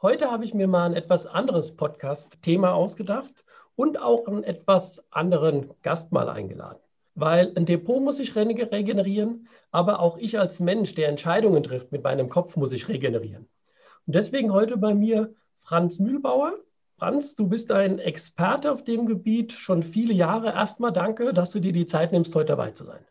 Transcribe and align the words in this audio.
Heute 0.00 0.30
habe 0.30 0.44
ich 0.44 0.54
mir 0.54 0.68
mal 0.68 0.86
ein 0.86 0.94
etwas 0.94 1.26
anderes 1.26 1.74
Podcast-Thema 1.74 2.72
ausgedacht 2.72 3.44
und 3.74 4.00
auch 4.00 4.28
einen 4.28 4.44
etwas 4.44 5.04
anderen 5.10 5.70
Gast 5.82 6.12
mal 6.12 6.28
eingeladen. 6.28 6.78
Weil 7.16 7.52
ein 7.56 7.66
Depot 7.66 8.00
muss 8.00 8.18
sich 8.18 8.36
regenerieren, 8.36 9.48
aber 9.72 9.98
auch 9.98 10.16
ich 10.16 10.38
als 10.38 10.60
Mensch, 10.60 10.94
der 10.94 11.08
Entscheidungen 11.08 11.64
trifft 11.64 11.90
mit 11.90 12.04
meinem 12.04 12.28
Kopf, 12.28 12.54
muss 12.54 12.70
ich 12.70 12.86
regenerieren. 12.86 13.48
Und 14.06 14.14
deswegen 14.14 14.52
heute 14.52 14.76
bei 14.76 14.94
mir 14.94 15.34
Franz 15.58 15.98
Mühlbauer. 15.98 16.52
Franz, 16.96 17.34
du 17.34 17.48
bist 17.48 17.72
ein 17.72 17.98
Experte 17.98 18.70
auf 18.70 18.84
dem 18.84 19.06
Gebiet, 19.06 19.52
schon 19.52 19.82
viele 19.82 20.14
Jahre. 20.14 20.52
Erstmal 20.52 20.92
danke, 20.92 21.32
dass 21.32 21.50
du 21.50 21.58
dir 21.58 21.72
die 21.72 21.88
Zeit 21.88 22.12
nimmst, 22.12 22.32
heute 22.36 22.52
dabei 22.52 22.70
zu 22.70 22.84
sein. 22.84 23.04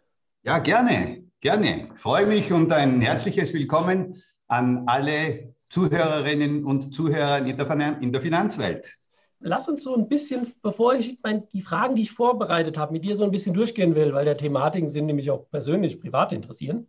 Ja, 0.43 0.59
gerne, 0.59 1.25
gerne. 1.41 1.89
Ich 1.93 1.99
freue 1.99 2.25
mich 2.25 2.53
und 2.53 2.71
ein 2.71 3.01
herzliches 3.01 3.53
Willkommen 3.53 4.23
an 4.47 4.83
alle 4.87 5.53
Zuhörerinnen 5.69 6.65
und 6.65 6.93
Zuhörer 6.93 7.39
in 7.39 7.57
der, 7.57 8.01
in 8.01 8.11
der 8.11 8.21
Finanzwelt. 8.21 8.97
Lass 9.39 9.67
uns 9.67 9.83
so 9.83 9.95
ein 9.95 10.07
bisschen, 10.07 10.53
bevor 10.63 10.95
ich 10.95 11.19
mein, 11.23 11.47
die 11.53 11.61
Fragen, 11.61 11.95
die 11.95 12.01
ich 12.03 12.11
vorbereitet 12.11 12.77
habe, 12.77 12.93
mit 12.93 13.03
dir 13.03 13.15
so 13.15 13.23
ein 13.23 13.31
bisschen 13.31 13.53
durchgehen 13.53 13.93
will, 13.93 14.13
weil 14.13 14.25
der 14.25 14.37
Thematiken 14.37 14.89
sind 14.89 15.05
nämlich 15.05 15.29
auch 15.29 15.49
persönlich, 15.51 15.99
privat 15.99 16.31
interessieren. 16.31 16.87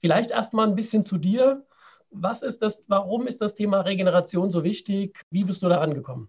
Vielleicht 0.00 0.32
erst 0.32 0.52
mal 0.52 0.66
ein 0.66 0.74
bisschen 0.74 1.04
zu 1.04 1.18
dir. 1.18 1.64
Was 2.10 2.42
ist 2.42 2.62
das, 2.62 2.82
warum 2.88 3.26
ist 3.26 3.40
das 3.40 3.54
Thema 3.54 3.80
Regeneration 3.80 4.50
so 4.50 4.64
wichtig? 4.64 5.24
Wie 5.30 5.44
bist 5.44 5.62
du 5.62 5.68
daran 5.68 5.94
gekommen? 5.94 6.28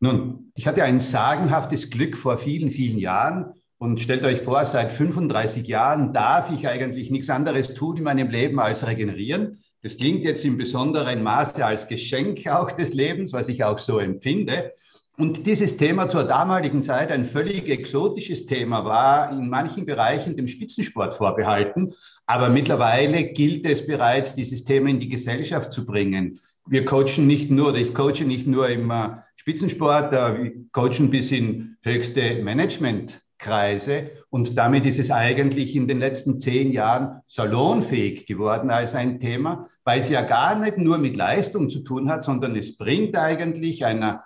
Nun, 0.00 0.50
ich 0.54 0.66
hatte 0.66 0.82
ein 0.82 1.00
sagenhaftes 1.00 1.90
Glück 1.90 2.16
vor 2.16 2.38
vielen, 2.38 2.70
vielen 2.70 2.98
Jahren. 2.98 3.54
Und 3.78 4.00
stellt 4.00 4.24
euch 4.24 4.40
vor, 4.40 4.64
seit 4.64 4.92
35 4.92 5.66
Jahren 5.66 6.12
darf 6.12 6.50
ich 6.50 6.68
eigentlich 6.68 7.10
nichts 7.10 7.30
anderes 7.30 7.74
tun 7.74 7.96
in 7.96 8.04
meinem 8.04 8.30
Leben 8.30 8.60
als 8.60 8.86
regenerieren. 8.86 9.61
Das 9.82 9.96
klingt 9.96 10.24
jetzt 10.24 10.44
in 10.44 10.56
besonderem 10.56 11.24
Maße 11.24 11.64
als 11.64 11.88
Geschenk 11.88 12.46
auch 12.46 12.70
des 12.70 12.92
Lebens, 12.92 13.32
was 13.32 13.48
ich 13.48 13.64
auch 13.64 13.78
so 13.78 13.98
empfinde. 13.98 14.72
Und 15.18 15.44
dieses 15.46 15.76
Thema 15.76 16.08
zur 16.08 16.24
damaligen 16.24 16.84
Zeit 16.84 17.10
ein 17.10 17.24
völlig 17.24 17.68
exotisches 17.68 18.46
Thema 18.46 18.84
war, 18.84 19.30
in 19.32 19.48
manchen 19.48 19.84
Bereichen 19.84 20.36
dem 20.36 20.48
Spitzensport 20.48 21.14
vorbehalten. 21.14 21.92
Aber 22.26 22.48
mittlerweile 22.48 23.24
gilt 23.24 23.66
es 23.66 23.86
bereits, 23.86 24.34
dieses 24.34 24.64
Thema 24.64 24.88
in 24.88 25.00
die 25.00 25.08
Gesellschaft 25.08 25.72
zu 25.72 25.84
bringen. 25.84 26.38
Wir 26.66 26.84
coachen 26.84 27.26
nicht 27.26 27.50
nur, 27.50 27.70
oder 27.70 27.78
ich 27.78 27.92
coache 27.92 28.24
nicht 28.24 28.46
nur 28.46 28.68
im 28.68 28.90
äh, 28.90 29.08
Spitzensport, 29.34 30.12
äh, 30.12 30.44
wir 30.44 30.52
coachen 30.70 31.10
bis 31.10 31.32
in 31.32 31.76
höchste 31.82 32.42
Management 32.42 33.20
Kreise. 33.42 34.12
Und 34.30 34.56
damit 34.56 34.86
ist 34.86 34.98
es 34.98 35.10
eigentlich 35.10 35.76
in 35.76 35.86
den 35.86 35.98
letzten 35.98 36.40
zehn 36.40 36.72
Jahren 36.72 37.20
salonfähig 37.26 38.24
geworden 38.24 38.70
als 38.70 38.94
ein 38.94 39.20
Thema, 39.20 39.68
weil 39.84 39.98
es 39.98 40.08
ja 40.08 40.22
gar 40.22 40.54
nicht 40.54 40.78
nur 40.78 40.96
mit 40.96 41.16
Leistung 41.16 41.68
zu 41.68 41.80
tun 41.80 42.08
hat, 42.10 42.24
sondern 42.24 42.56
es 42.56 42.78
bringt 42.78 43.16
eigentlich 43.16 43.84
einer 43.84 44.24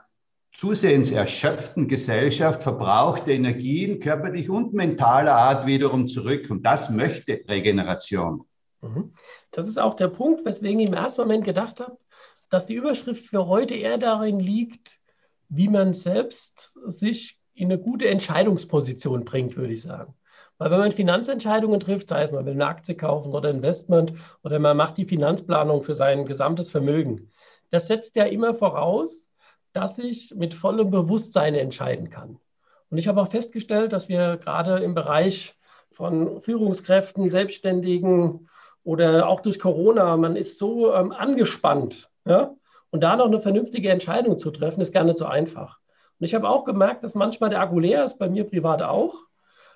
zusehends 0.52 1.10
erschöpften 1.10 1.88
Gesellschaft 1.88 2.62
verbrauchte 2.62 3.32
Energien 3.32 4.00
körperlich 4.00 4.48
und 4.48 4.72
mentaler 4.72 5.34
Art 5.34 5.66
wiederum 5.66 6.08
zurück. 6.08 6.48
Und 6.50 6.64
das 6.64 6.90
möchte 6.90 7.40
Regeneration. 7.48 8.44
Mhm. 8.80 9.12
Das 9.50 9.66
ist 9.66 9.78
auch 9.78 9.94
der 9.94 10.08
Punkt, 10.08 10.44
weswegen 10.44 10.80
ich 10.80 10.88
im 10.88 10.94
ersten 10.94 11.22
Moment 11.22 11.44
gedacht 11.44 11.80
habe, 11.80 11.98
dass 12.48 12.66
die 12.66 12.74
Überschrift 12.74 13.26
für 13.26 13.46
heute 13.46 13.74
eher 13.74 13.98
darin 13.98 14.40
liegt, 14.40 14.98
wie 15.48 15.68
man 15.68 15.94
selbst 15.94 16.72
sich 16.86 17.35
in 17.56 17.72
eine 17.72 17.80
gute 17.80 18.06
Entscheidungsposition 18.06 19.24
bringt, 19.24 19.56
würde 19.56 19.72
ich 19.72 19.82
sagen. 19.82 20.14
Weil 20.58 20.70
wenn 20.70 20.78
man 20.78 20.92
Finanzentscheidungen 20.92 21.80
trifft, 21.80 22.08
sei 22.08 22.22
es 22.22 22.30
man 22.30 22.46
will 22.46 22.52
eine 22.52 22.66
Aktie 22.66 22.94
kaufen 22.94 23.32
oder 23.32 23.50
Investment 23.50 24.12
oder 24.42 24.58
man 24.58 24.76
macht 24.76 24.96
die 24.96 25.04
Finanzplanung 25.04 25.82
für 25.82 25.94
sein 25.94 26.26
gesamtes 26.26 26.70
Vermögen, 26.70 27.30
das 27.70 27.88
setzt 27.88 28.14
ja 28.16 28.24
immer 28.24 28.54
voraus, 28.54 29.30
dass 29.72 29.98
ich 29.98 30.34
mit 30.34 30.54
vollem 30.54 30.90
Bewusstsein 30.90 31.54
entscheiden 31.54 32.08
kann. 32.10 32.38
Und 32.90 32.98
ich 32.98 33.08
habe 33.08 33.20
auch 33.20 33.30
festgestellt, 33.30 33.92
dass 33.92 34.08
wir 34.08 34.36
gerade 34.36 34.78
im 34.78 34.94
Bereich 34.94 35.56
von 35.92 36.40
Führungskräften, 36.40 37.30
Selbstständigen 37.30 38.48
oder 38.84 39.28
auch 39.28 39.40
durch 39.40 39.58
Corona, 39.58 40.16
man 40.16 40.36
ist 40.36 40.58
so 40.58 40.94
ähm, 40.94 41.12
angespannt. 41.12 42.08
Ja? 42.24 42.54
Und 42.90 43.02
da 43.02 43.16
noch 43.16 43.26
eine 43.26 43.40
vernünftige 43.40 43.90
Entscheidung 43.90 44.38
zu 44.38 44.50
treffen, 44.50 44.80
ist 44.80 44.92
gar 44.92 45.04
nicht 45.04 45.18
so 45.18 45.26
einfach. 45.26 45.80
Und 46.18 46.24
ich 46.24 46.34
habe 46.34 46.48
auch 46.48 46.64
gemerkt, 46.64 47.04
dass 47.04 47.14
manchmal 47.14 47.50
der 47.50 47.60
Akku 47.60 47.78
leer 47.78 48.04
ist, 48.04 48.18
bei 48.18 48.28
mir 48.28 48.44
privat 48.44 48.82
auch. 48.82 49.14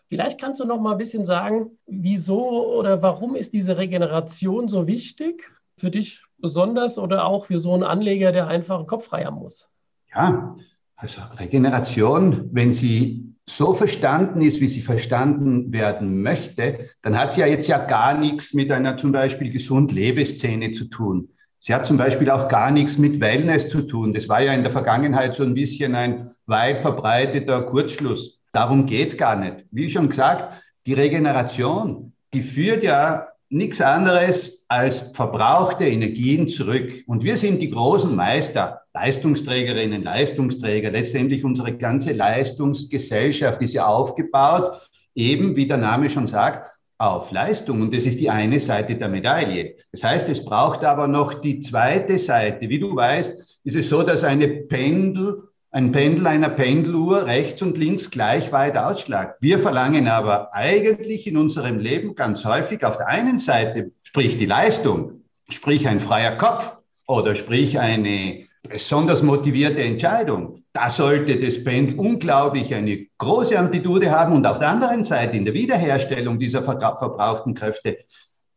Vielleicht 0.09 0.41
kannst 0.41 0.61
du 0.61 0.65
noch 0.65 0.81
mal 0.81 0.93
ein 0.93 0.99
bisschen 0.99 1.25
sagen, 1.25 1.79
wieso 1.87 2.77
oder 2.77 3.03
warum 3.03 3.37
ist 3.37 3.53
diese 3.53 3.77
Regeneration 3.77 4.67
so 4.67 4.87
wichtig 4.87 5.51
für 5.77 5.91
dich 5.91 6.25
besonders 6.39 6.99
oder 6.99 7.27
auch 7.27 7.47
für 7.47 7.59
so 7.59 7.75
einen 7.75 7.85
Anleger, 7.85 8.33
der 8.33 8.49
einfach 8.49 8.79
einen 8.79 8.87
Kopf 8.87 9.07
frei 9.07 9.25
haben 9.25 9.37
muss? 9.37 9.69
Ja, 10.13 10.57
also 10.97 11.23
Regeneration, 11.39 12.49
wenn 12.53 12.73
sie 12.73 13.31
so 13.49 13.75
verstanden 13.75 14.43
ist, 14.43 14.61
wie 14.61 14.69
sie 14.69 14.81
verstanden 14.81 15.73
werden 15.73 16.23
möchte, 16.23 16.91
dann 17.03 17.19
hat 17.19 17.33
sie 17.33 17.41
ja 17.41 17.47
jetzt 17.47 17.69
ja 17.69 17.79
gar 17.79 18.19
nichts 18.19 18.55
mit 18.55 18.71
einer 18.71 18.97
zum 18.97 19.13
Beispiel 19.13 19.53
gesund 19.53 19.93
Lebeszene 19.93 20.73
zu 20.73 20.87
tun. 20.87 21.31
Sie 21.63 21.75
hat 21.75 21.85
zum 21.85 21.99
Beispiel 21.99 22.31
auch 22.31 22.49
gar 22.49 22.71
nichts 22.71 22.97
mit 22.97 23.21
Wellness 23.21 23.69
zu 23.69 23.83
tun. 23.83 24.15
Das 24.15 24.31
war 24.31 24.41
ja 24.41 24.55
in 24.55 24.63
der 24.63 24.73
Vergangenheit 24.73 25.35
so 25.35 25.43
ein 25.43 25.53
bisschen 25.53 25.95
ein 25.95 26.31
weit 26.47 26.81
verbreiteter 26.81 27.61
Kurzschluss. 27.63 28.41
Darum 28.55 28.87
geht's 28.87 29.17
gar 29.17 29.37
nicht. 29.37 29.67
Wie 29.71 29.91
schon 29.91 30.09
gesagt, 30.09 30.63
die 30.87 30.95
Regeneration, 30.95 32.15
die 32.33 32.43
führt 32.43 32.83
ja 32.83 33.27
nichts 33.51 33.83
anderes 33.83 34.65
als 34.69 35.11
verbrauchte 35.13 35.85
Energien 35.85 36.49
zurück. 36.49 37.05
Und 37.07 37.25
wir 37.25 37.37
sind 37.37 37.61
die 37.61 37.69
großen 37.69 38.15
Meister, 38.17 38.81
Leistungsträgerinnen, 38.95 40.03
Leistungsträger. 40.03 40.91
Letztendlich 40.91 41.45
unsere 41.45 41.77
ganze 41.77 42.13
Leistungsgesellschaft 42.13 43.61
ist 43.61 43.75
ja 43.75 43.85
aufgebaut, 43.85 44.81
eben 45.15 45.57
wie 45.57 45.67
der 45.67 45.77
Name 45.77 46.09
schon 46.09 46.27
sagt, 46.27 46.71
auf 47.01 47.31
Leistung. 47.31 47.81
Und 47.81 47.95
das 47.95 48.05
ist 48.05 48.21
die 48.21 48.31
eine 48.31 48.61
Seite 48.61 48.95
der 48.95 49.09
Medaille. 49.09 49.77
Das 49.91 50.05
heißt, 50.05 50.29
es 50.29 50.45
braucht 50.45 50.85
aber 50.85 51.09
noch 51.09 51.35
die 51.35 51.61
zweite 51.61 52.19
Seite. 52.19 52.69
Wie 52.69 52.79
du 52.79 52.95
weißt, 52.95 53.61
ist 53.65 53.77
es 53.77 53.89
so, 53.89 54.03
dass 54.03 54.23
eine 54.23 54.49
Pendel, 54.49 55.45
ein 55.71 55.93
Pendel 55.93 56.27
einer 56.27 56.51
Pendeluhr 56.51 57.25
rechts 57.25 57.63
und 57.63 57.79
links 57.79 58.11
gleich 58.11 58.53
weit 58.53 58.77
ausschlagt. 58.77 59.39
Wir 59.41 59.59
verlangen 59.59 60.09
aber 60.09 60.55
eigentlich 60.55 61.27
in 61.27 61.39
unserem 61.39 61.79
Leben 61.79 62.15
ganz 62.15 62.45
häufig 62.45 62.85
auf 62.85 62.99
der 62.99 63.09
einen 63.09 63.39
Seite, 63.39 63.93
sprich 64.03 64.37
die 64.37 64.47
Leistung, 64.47 65.23
sprich 65.49 65.89
ein 65.89 66.01
freier 66.01 66.37
Kopf 66.37 66.77
oder 67.07 67.35
sprich 67.35 67.79
eine 67.81 68.47
besonders 68.69 69.23
motivierte 69.23 69.83
Entscheidung 69.83 70.61
da 70.73 70.89
sollte 70.89 71.41
das 71.41 71.65
Pendel 71.65 71.99
unglaublich 71.99 72.75
eine 72.75 73.07
große 73.19 73.59
Amplitude 73.59 74.11
haben 74.11 74.35
und 74.35 74.47
auf 74.47 74.61
der 74.61 74.69
anderen 74.69 75.03
Seite 75.05 75.37
in 75.37 75.45
der 75.45 75.55
Wiederherstellung 75.55 76.39
dieser 76.39 76.63
verbrauchten 76.63 77.55
Kräfte, 77.55 77.99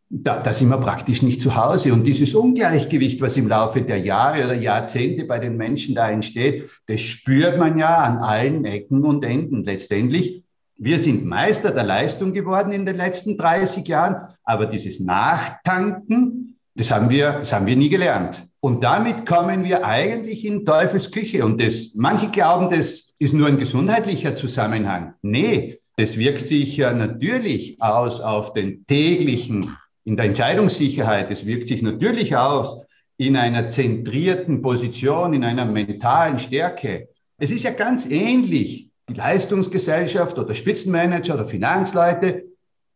da, 0.10 0.40
da 0.40 0.54
sind 0.54 0.70
wir 0.70 0.78
praktisch 0.78 1.24
nicht 1.24 1.42
zu 1.42 1.56
Hause. 1.56 1.92
Und 1.92 2.04
dieses 2.04 2.36
Ungleichgewicht, 2.36 3.20
was 3.20 3.36
im 3.36 3.48
Laufe 3.48 3.82
der 3.82 3.98
Jahre 3.98 4.46
oder 4.46 4.54
Jahrzehnte 4.54 5.26
bei 5.26 5.40
den 5.40 5.58
Menschen 5.58 5.96
da 5.96 6.12
entsteht, 6.12 6.70
das 6.86 7.02
spürt 7.02 7.58
man 7.58 7.80
ja 7.80 7.98
an 7.98 8.20
allen 8.20 8.64
Ecken 8.66 9.04
und 9.06 9.26
Enden 9.26 9.64
letztendlich. 9.64 10.44
Wir 10.78 11.00
sind 11.00 11.26
Meister 11.26 11.72
der 11.72 11.84
Leistung 11.84 12.34
geworden 12.34 12.72
in 12.74 12.86
den 12.86 12.98
letzten 12.98 13.40
30 13.40 13.88
Jahren, 13.88 14.36
aber 14.44 14.68
dieses 14.68 15.00
Nachtanken, 15.00 16.60
das 16.76 16.92
haben 16.92 17.10
wir, 17.10 17.40
das 17.40 17.54
haben 17.54 17.66
wir 17.66 17.76
nie 17.76 17.90
gelernt. 17.90 18.48
Und 18.64 18.82
damit 18.82 19.26
kommen 19.26 19.66
wir 19.66 19.86
eigentlich 19.86 20.46
in 20.46 20.66
Teufels 20.66 21.12
Küche. 21.12 21.44
Und 21.44 21.62
das, 21.62 21.96
manche 21.96 22.30
glauben, 22.30 22.70
das 22.70 23.14
ist 23.20 23.34
nur 23.34 23.48
ein 23.48 23.58
gesundheitlicher 23.58 24.38
Zusammenhang. 24.38 25.16
Nee, 25.22 25.80
das 25.98 26.18
wirkt 26.18 26.48
sich 26.48 26.78
ja 26.78 26.94
natürlich 26.94 27.82
aus 27.82 28.22
auf 28.22 28.54
den 28.54 28.86
täglichen, 28.88 29.76
in 30.06 30.16
der 30.16 30.28
Entscheidungssicherheit. 30.28 31.30
Es 31.30 31.46
wirkt 31.46 31.68
sich 31.68 31.82
natürlich 31.82 32.38
aus 32.38 32.86
in 33.18 33.36
einer 33.36 33.68
zentrierten 33.68 34.62
Position, 34.62 35.34
in 35.34 35.44
einer 35.44 35.66
mentalen 35.66 36.40
Stärke. 36.40 37.10
Es 37.40 37.52
ist 37.52 37.66
ja 37.66 37.72
ganz 37.72 38.06
ähnlich. 38.06 38.88
Die 39.10 39.14
Leistungsgesellschaft 39.16 40.40
oder 40.40 40.56
Spitzenmanager 40.56 41.34
oder 41.34 41.48
Finanzleute 41.48 42.46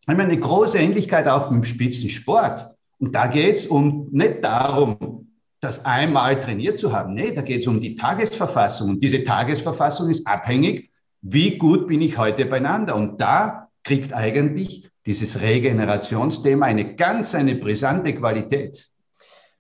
haben 0.08 0.22
eine 0.22 0.40
große 0.40 0.78
Ähnlichkeit 0.78 1.28
auch 1.28 1.52
mit 1.52 1.64
dem 1.64 1.66
Spitzensport. 1.66 2.74
Und 3.00 3.14
da 3.14 3.28
geht 3.28 3.58
es 3.58 3.66
um 3.66 4.08
nicht 4.12 4.46
darum, 4.46 5.17
das 5.60 5.86
einmal 5.86 6.40
trainiert 6.40 6.78
zu 6.78 6.94
haben. 6.94 7.14
Nee, 7.14 7.34
da 7.34 7.42
geht 7.42 7.62
es 7.62 7.68
um 7.68 7.82
die 7.82 7.96
Tagesverfassung. 7.96 8.90
Und 8.90 9.04
diese 9.04 9.24
Tagesverfassung 9.24 10.10
ist 10.10 10.28
abhängig, 10.28 10.90
wie 11.22 11.58
gut 11.58 11.88
bin 11.88 12.02
ich 12.02 12.18
heute 12.18 12.46
beieinander. 12.46 12.96
Und 12.96 13.20
da 13.20 13.70
kriegt 13.84 14.14
eigentlich 14.14 14.90
dieses 15.06 15.42
Regenerationsthema 15.42 16.66
eine 16.66 16.96
ganz, 16.96 17.34
eine 17.34 17.56
brisante 17.56 18.14
Qualität. 18.14 18.90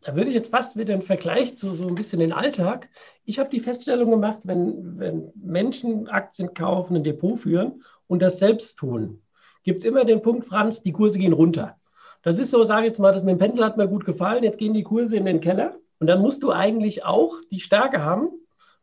Da 0.02 0.16
würde 0.16 0.30
ich 0.30 0.36
jetzt 0.36 0.52
fast 0.52 0.78
wieder 0.78 0.94
einen 0.94 1.02
Vergleich 1.02 1.58
zu 1.58 1.74
so 1.74 1.88
ein 1.88 1.96
bisschen 1.96 2.20
den 2.20 2.32
Alltag. 2.32 2.90
Ich 3.26 3.40
habe 3.40 3.50
die 3.50 3.60
Feststellung 3.60 4.12
gemacht, 4.12 4.40
wenn, 4.44 5.00
wenn 5.00 5.32
Menschen 5.36 6.08
Aktien 6.08 6.54
kaufen, 6.54 6.96
ein 6.96 7.04
Depot 7.04 7.40
führen 7.40 7.84
und 8.08 8.22
das 8.22 8.40
selbst 8.40 8.78
tun, 8.78 9.22
gibt 9.64 9.80
es 9.80 9.86
immer 9.86 10.06
den 10.06 10.22
Punkt, 10.22 10.48
Franz, 10.48 10.82
die 10.82 10.94
Kurse 10.94 11.18
gehen 11.20 11.34
runter. 11.34 11.76
Das 12.22 12.40
ist 12.40 12.52
so, 12.52 12.64
sage 12.64 12.84
ich 12.84 12.92
jetzt 12.92 13.00
mal, 13.00 13.14
das 13.14 13.24
mit 13.24 13.34
dem 13.34 13.40
Pendel 13.40 13.66
hat 13.66 13.78
mir 13.78 13.88
gut 13.88 14.06
gefallen, 14.06 14.44
jetzt 14.44 14.60
gehen 14.60 14.74
die 14.74 14.84
Kurse 14.84 15.18
in 15.18 15.26
den 15.26 15.42
Keller. 15.42 15.78
Und 16.00 16.08
dann 16.08 16.22
musst 16.22 16.44
du 16.44 16.52
eigentlich 16.52 17.06
auch 17.06 17.36
die 17.52 17.60
Stärke 17.60 18.04
haben, 18.04 18.30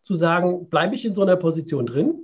zu 0.02 0.14
sagen, 0.14 0.68
bleibe 0.68 0.94
ich 0.94 1.04
in 1.04 1.14
so 1.14 1.22
einer 1.22 1.36
Position 1.36 1.86
drin, 1.86 2.20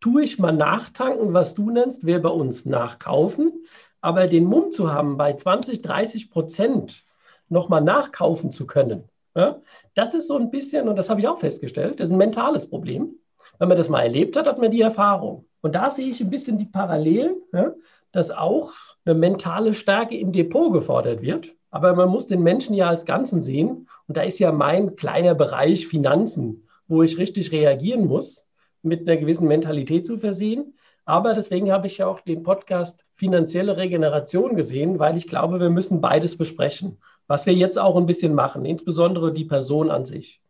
tue 0.00 0.24
ich 0.24 0.38
mal 0.38 0.52
nachtanken, 0.52 1.32
was 1.32 1.54
du 1.54 1.70
nennst, 1.70 2.04
wer 2.04 2.18
bei 2.18 2.28
uns 2.28 2.66
nachkaufen, 2.66 3.64
aber 4.00 4.26
den 4.26 4.44
Mumm 4.44 4.72
zu 4.72 4.92
haben, 4.92 5.16
bei 5.16 5.32
20, 5.32 5.80
30 5.80 6.30
Prozent 6.30 7.04
nochmal 7.48 7.80
nachkaufen 7.80 8.50
zu 8.50 8.66
können, 8.66 9.04
ja, 9.34 9.60
das 9.94 10.14
ist 10.14 10.28
so 10.28 10.36
ein 10.36 10.50
bisschen, 10.50 10.88
und 10.88 10.96
das 10.96 11.10
habe 11.10 11.20
ich 11.20 11.28
auch 11.28 11.38
festgestellt, 11.40 11.98
das 11.98 12.08
ist 12.08 12.12
ein 12.12 12.18
mentales 12.18 12.68
Problem. 12.68 13.14
Wenn 13.58 13.68
man 13.68 13.76
das 13.76 13.88
mal 13.88 14.02
erlebt 14.02 14.36
hat, 14.36 14.46
hat 14.46 14.58
man 14.58 14.70
die 14.70 14.80
Erfahrung. 14.80 15.46
Und 15.60 15.74
da 15.74 15.90
sehe 15.90 16.08
ich 16.08 16.20
ein 16.20 16.30
bisschen 16.30 16.58
die 16.58 16.66
Parallelen, 16.66 17.36
ja, 17.52 17.72
dass 18.12 18.30
auch 18.30 18.72
eine 19.04 19.14
mentale 19.14 19.74
Stärke 19.74 20.16
im 20.16 20.32
Depot 20.32 20.72
gefordert 20.72 21.22
wird. 21.22 21.54
Aber 21.74 21.92
man 21.96 22.08
muss 22.08 22.28
den 22.28 22.44
Menschen 22.44 22.72
ja 22.76 22.88
als 22.88 23.04
Ganzen 23.04 23.42
sehen. 23.42 23.88
Und 24.06 24.16
da 24.16 24.22
ist 24.22 24.38
ja 24.38 24.52
mein 24.52 24.94
kleiner 24.94 25.34
Bereich 25.34 25.88
Finanzen, 25.88 26.68
wo 26.86 27.02
ich 27.02 27.18
richtig 27.18 27.50
reagieren 27.50 28.06
muss, 28.06 28.46
mit 28.82 29.00
einer 29.00 29.16
gewissen 29.16 29.48
Mentalität 29.48 30.06
zu 30.06 30.18
versehen. 30.18 30.74
Aber 31.04 31.34
deswegen 31.34 31.72
habe 31.72 31.88
ich 31.88 31.98
ja 31.98 32.06
auch 32.06 32.20
den 32.20 32.44
Podcast 32.44 33.04
Finanzielle 33.16 33.76
Regeneration 33.76 34.54
gesehen, 34.54 35.00
weil 35.00 35.16
ich 35.16 35.26
glaube, 35.26 35.58
wir 35.58 35.68
müssen 35.68 36.00
beides 36.00 36.38
besprechen, 36.38 36.98
was 37.26 37.44
wir 37.44 37.54
jetzt 37.54 37.76
auch 37.76 37.96
ein 37.96 38.06
bisschen 38.06 38.34
machen, 38.34 38.64
insbesondere 38.64 39.32
die 39.32 39.44
Person 39.44 39.90
an 39.90 40.04
sich. 40.04 40.40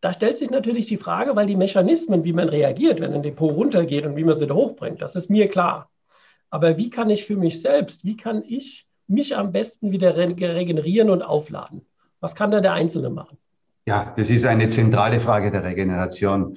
Da 0.00 0.12
stellt 0.12 0.36
sich 0.36 0.50
natürlich 0.50 0.86
die 0.86 0.96
Frage, 0.96 1.34
weil 1.34 1.48
die 1.48 1.56
Mechanismen, 1.56 2.22
wie 2.22 2.32
man 2.32 2.48
reagiert, 2.48 3.00
wenn 3.00 3.14
ein 3.14 3.24
Depot 3.24 3.52
runtergeht 3.52 4.06
und 4.06 4.14
wie 4.14 4.24
man 4.24 4.36
sie 4.36 4.46
da 4.46 4.54
hochbringt, 4.54 5.02
das 5.02 5.16
ist 5.16 5.28
mir 5.28 5.48
klar. 5.48 5.90
Aber 6.50 6.76
wie 6.76 6.88
kann 6.88 7.10
ich 7.10 7.24
für 7.24 7.36
mich 7.36 7.60
selbst, 7.60 8.04
wie 8.04 8.16
kann 8.16 8.44
ich 8.46 8.86
mich 9.12 9.36
am 9.36 9.52
besten 9.52 9.92
wieder 9.92 10.16
regenerieren 10.16 11.10
und 11.10 11.22
aufladen? 11.22 11.82
Was 12.20 12.34
kann 12.34 12.50
da 12.50 12.60
der 12.60 12.72
Einzelne 12.72 13.10
machen? 13.10 13.36
Ja, 13.86 14.12
das 14.16 14.30
ist 14.30 14.44
eine 14.44 14.68
zentrale 14.68 15.20
Frage 15.20 15.50
der 15.50 15.64
Regeneration. 15.64 16.56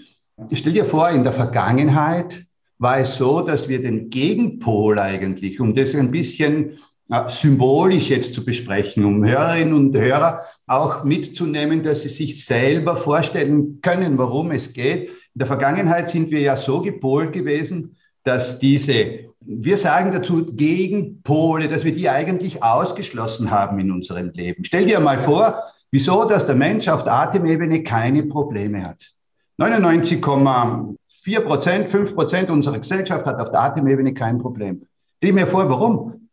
Ich 0.49 0.59
stell 0.59 0.73
dir 0.73 0.85
vor, 0.85 1.09
in 1.09 1.23
der 1.23 1.33
Vergangenheit 1.33 2.45
war 2.77 2.99
es 2.99 3.15
so, 3.15 3.41
dass 3.41 3.67
wir 3.67 3.81
den 3.81 4.09
Gegenpol 4.09 4.99
eigentlich, 4.99 5.59
um 5.59 5.73
das 5.73 5.95
ein 5.95 6.11
bisschen 6.11 6.77
äh, 7.09 7.29
symbolisch 7.29 8.09
jetzt 8.09 8.33
zu 8.33 8.43
besprechen, 8.43 9.05
um 9.05 9.25
Hörerinnen 9.25 9.73
und 9.73 9.97
Hörer 9.97 10.41
auch 10.67 11.03
mitzunehmen, 11.03 11.83
dass 11.83 12.01
sie 12.01 12.09
sich 12.09 12.45
selber 12.45 12.97
vorstellen 12.97 13.79
können, 13.81 14.17
worum 14.17 14.51
es 14.51 14.73
geht. 14.73 15.09
In 15.09 15.39
der 15.39 15.47
Vergangenheit 15.47 16.09
sind 16.09 16.31
wir 16.31 16.41
ja 16.41 16.57
so 16.57 16.81
gepolt 16.81 17.33
gewesen, 17.33 17.95
dass 18.25 18.59
diese 18.59 19.25
wir 19.45 19.77
sagen 19.77 20.11
dazu 20.11 20.45
Gegenpole, 20.45 21.67
dass 21.67 21.85
wir 21.85 21.93
die 21.93 22.09
eigentlich 22.09 22.63
ausgeschlossen 22.63 23.51
haben 23.51 23.79
in 23.79 23.91
unserem 23.91 24.31
Leben. 24.31 24.63
Stell 24.63 24.85
dir 24.85 24.99
mal 24.99 25.19
vor, 25.19 25.63
wieso, 25.91 26.25
dass 26.25 26.47
der 26.47 26.55
Mensch 26.55 26.87
auf 26.87 27.03
der 27.03 27.13
Atemebene 27.13 27.83
keine 27.83 28.23
Probleme 28.23 28.83
hat. 28.83 29.11
99,4 29.59 31.41
Prozent, 31.41 31.89
5 31.89 32.15
Prozent 32.15 32.49
unserer 32.49 32.79
Gesellschaft 32.79 33.25
hat 33.25 33.39
auf 33.39 33.51
der 33.51 33.61
Atemebene 33.61 34.13
kein 34.13 34.39
Problem. 34.39 34.85
Stell 35.17 35.33
mir 35.33 35.47
vor, 35.47 35.69
warum? 35.69 36.29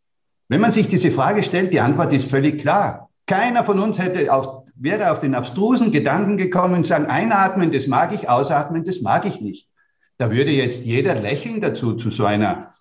Wenn 0.49 0.61
man 0.61 0.71
sich 0.71 0.87
diese 0.87 1.11
Frage 1.11 1.43
stellt, 1.43 1.71
die 1.71 1.79
Antwort 1.79 2.13
ist 2.13 2.29
völlig 2.29 2.59
klar. 2.59 3.09
Keiner 3.27 3.63
von 3.63 3.79
uns 3.79 3.99
hätte 3.99 4.33
auf, 4.33 4.63
wäre 4.75 5.11
auf 5.11 5.21
den 5.21 5.35
abstrusen 5.35 5.91
Gedanken 5.91 6.37
gekommen 6.37 6.75
und 6.75 6.87
sagen, 6.87 7.05
einatmen, 7.05 7.71
das 7.71 7.87
mag 7.87 8.13
ich, 8.13 8.27
ausatmen, 8.27 8.83
das 8.83 9.01
mag 9.01 9.25
ich 9.25 9.39
nicht. 9.39 9.69
Da 10.17 10.31
würde 10.31 10.51
jetzt 10.51 10.85
jeder 10.85 11.15
lächeln 11.15 11.61
dazu, 11.61 11.93
zu 11.93 12.09
so 12.09 12.25
einer 12.25 12.73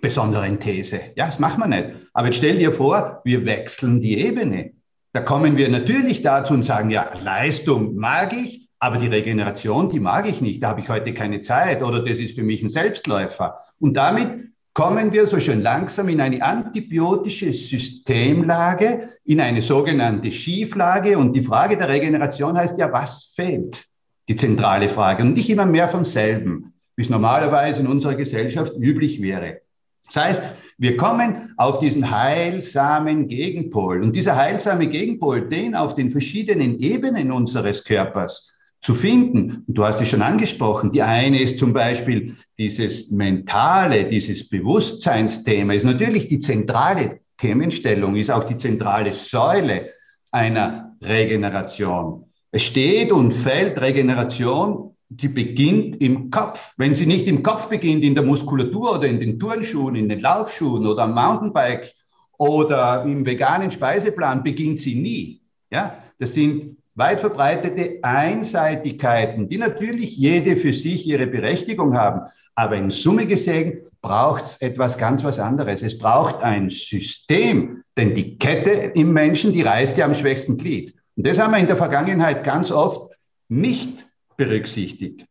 besonderen 0.00 0.60
These. 0.60 1.00
Ja, 1.16 1.26
das 1.26 1.38
machen 1.38 1.60
wir 1.60 1.66
nicht. 1.66 1.96
Aber 2.12 2.26
jetzt 2.26 2.36
stell 2.36 2.58
dir 2.58 2.72
vor, 2.72 3.20
wir 3.24 3.44
wechseln 3.44 4.00
die 4.00 4.18
Ebene. 4.18 4.72
Da 5.12 5.20
kommen 5.20 5.56
wir 5.56 5.68
natürlich 5.68 6.22
dazu 6.22 6.54
und 6.54 6.62
sagen, 6.62 6.90
ja, 6.90 7.10
Leistung 7.22 7.96
mag 7.96 8.32
ich, 8.32 8.68
aber 8.78 8.98
die 8.98 9.06
Regeneration, 9.06 9.88
die 9.88 10.00
mag 10.00 10.28
ich 10.28 10.40
nicht. 10.40 10.62
Da 10.62 10.68
habe 10.68 10.80
ich 10.80 10.88
heute 10.88 11.14
keine 11.14 11.42
Zeit 11.42 11.82
oder 11.82 12.04
das 12.04 12.18
ist 12.18 12.36
für 12.36 12.44
mich 12.44 12.62
ein 12.62 12.68
Selbstläufer. 12.68 13.58
Und 13.80 13.96
damit 13.96 14.48
kommen 14.74 15.12
wir 15.12 15.26
so 15.26 15.40
schön 15.40 15.62
langsam 15.62 16.08
in 16.08 16.20
eine 16.20 16.40
antibiotische 16.40 17.52
Systemlage, 17.52 19.08
in 19.24 19.40
eine 19.40 19.60
sogenannte 19.60 20.30
Schieflage. 20.30 21.18
Und 21.18 21.32
die 21.32 21.42
Frage 21.42 21.76
der 21.76 21.88
Regeneration 21.88 22.56
heißt 22.56 22.78
ja, 22.78 22.92
was 22.92 23.32
fehlt? 23.34 23.87
Die 24.28 24.36
zentrale 24.36 24.88
Frage. 24.88 25.22
Und 25.22 25.34
nicht 25.34 25.50
immer 25.50 25.66
mehr 25.66 25.88
vom 25.88 26.04
selben, 26.04 26.74
wie 26.96 27.02
es 27.02 27.10
normalerweise 27.10 27.80
in 27.80 27.86
unserer 27.86 28.14
Gesellschaft 28.14 28.74
üblich 28.78 29.22
wäre. 29.22 29.60
Das 30.06 30.24
heißt, 30.24 30.42
wir 30.78 30.96
kommen 30.96 31.54
auf 31.56 31.80
diesen 31.80 32.10
heilsamen 32.10 33.28
Gegenpol. 33.28 34.02
Und 34.02 34.14
dieser 34.14 34.36
heilsame 34.36 34.86
Gegenpol, 34.86 35.48
den 35.48 35.74
auf 35.74 35.94
den 35.94 36.10
verschiedenen 36.10 36.78
Ebenen 36.78 37.32
unseres 37.32 37.84
Körpers 37.84 38.54
zu 38.80 38.94
finden, 38.94 39.64
und 39.66 39.76
du 39.76 39.84
hast 39.84 40.00
es 40.00 40.08
schon 40.08 40.22
angesprochen, 40.22 40.92
die 40.92 41.02
eine 41.02 41.40
ist 41.40 41.58
zum 41.58 41.72
Beispiel 41.72 42.36
dieses 42.58 43.10
mentale, 43.10 44.04
dieses 44.04 44.48
Bewusstseinsthema, 44.48 45.74
ist 45.74 45.84
natürlich 45.84 46.28
die 46.28 46.38
zentrale 46.38 47.20
Themenstellung, 47.38 48.14
ist 48.14 48.30
auch 48.30 48.44
die 48.44 48.56
zentrale 48.56 49.12
Säule 49.12 49.90
einer 50.30 50.96
Regeneration. 51.02 52.27
Es 52.58 52.64
steht 52.64 53.12
und 53.12 53.30
fällt 53.30 53.80
Regeneration 53.80 54.90
die 55.10 55.28
beginnt 55.28 56.02
im 56.02 56.28
Kopf. 56.28 56.74
Wenn 56.76 56.92
sie 56.92 57.06
nicht 57.06 57.28
im 57.28 57.44
Kopf 57.44 57.68
beginnt, 57.68 58.02
in 58.02 58.16
der 58.16 58.24
Muskulatur 58.24 58.96
oder 58.96 59.06
in 59.06 59.20
den 59.20 59.38
Turnschuhen, 59.38 59.94
in 59.94 60.08
den 60.08 60.18
Laufschuhen 60.18 60.84
oder 60.84 61.04
am 61.04 61.14
Mountainbike 61.14 61.94
oder 62.36 63.04
im 63.04 63.24
veganen 63.24 63.70
Speiseplan, 63.70 64.42
beginnt 64.42 64.80
sie 64.80 64.96
nie. 64.96 65.40
Ja, 65.70 66.02
das 66.18 66.32
sind 66.32 66.76
weit 66.96 67.20
verbreitete 67.20 68.00
Einseitigkeiten, 68.02 69.48
die 69.48 69.58
natürlich 69.58 70.16
jede 70.16 70.56
für 70.56 70.72
sich 70.72 71.06
ihre 71.06 71.28
Berechtigung 71.28 71.96
haben. 71.96 72.22
Aber 72.56 72.74
in 72.74 72.90
Summe 72.90 73.28
gesehen 73.28 73.82
braucht 74.02 74.46
es 74.46 74.60
etwas 74.60 74.98
ganz 74.98 75.22
was 75.22 75.38
anderes. 75.38 75.80
Es 75.80 75.96
braucht 75.96 76.42
ein 76.42 76.70
System, 76.70 77.84
denn 77.96 78.16
die 78.16 78.36
Kette 78.36 78.72
im 78.96 79.12
Menschen, 79.12 79.52
die 79.52 79.62
reißt 79.62 79.96
ja 79.96 80.06
am 80.06 80.14
schwächsten 80.14 80.56
Glied. 80.56 80.97
Und 81.18 81.26
das 81.26 81.40
haben 81.40 81.50
wir 81.50 81.58
in 81.58 81.66
der 81.66 81.76
Vergangenheit 81.76 82.44
ganz 82.44 82.70
oft 82.70 83.10
nicht 83.48 84.06
berücksichtigt. 84.36 85.26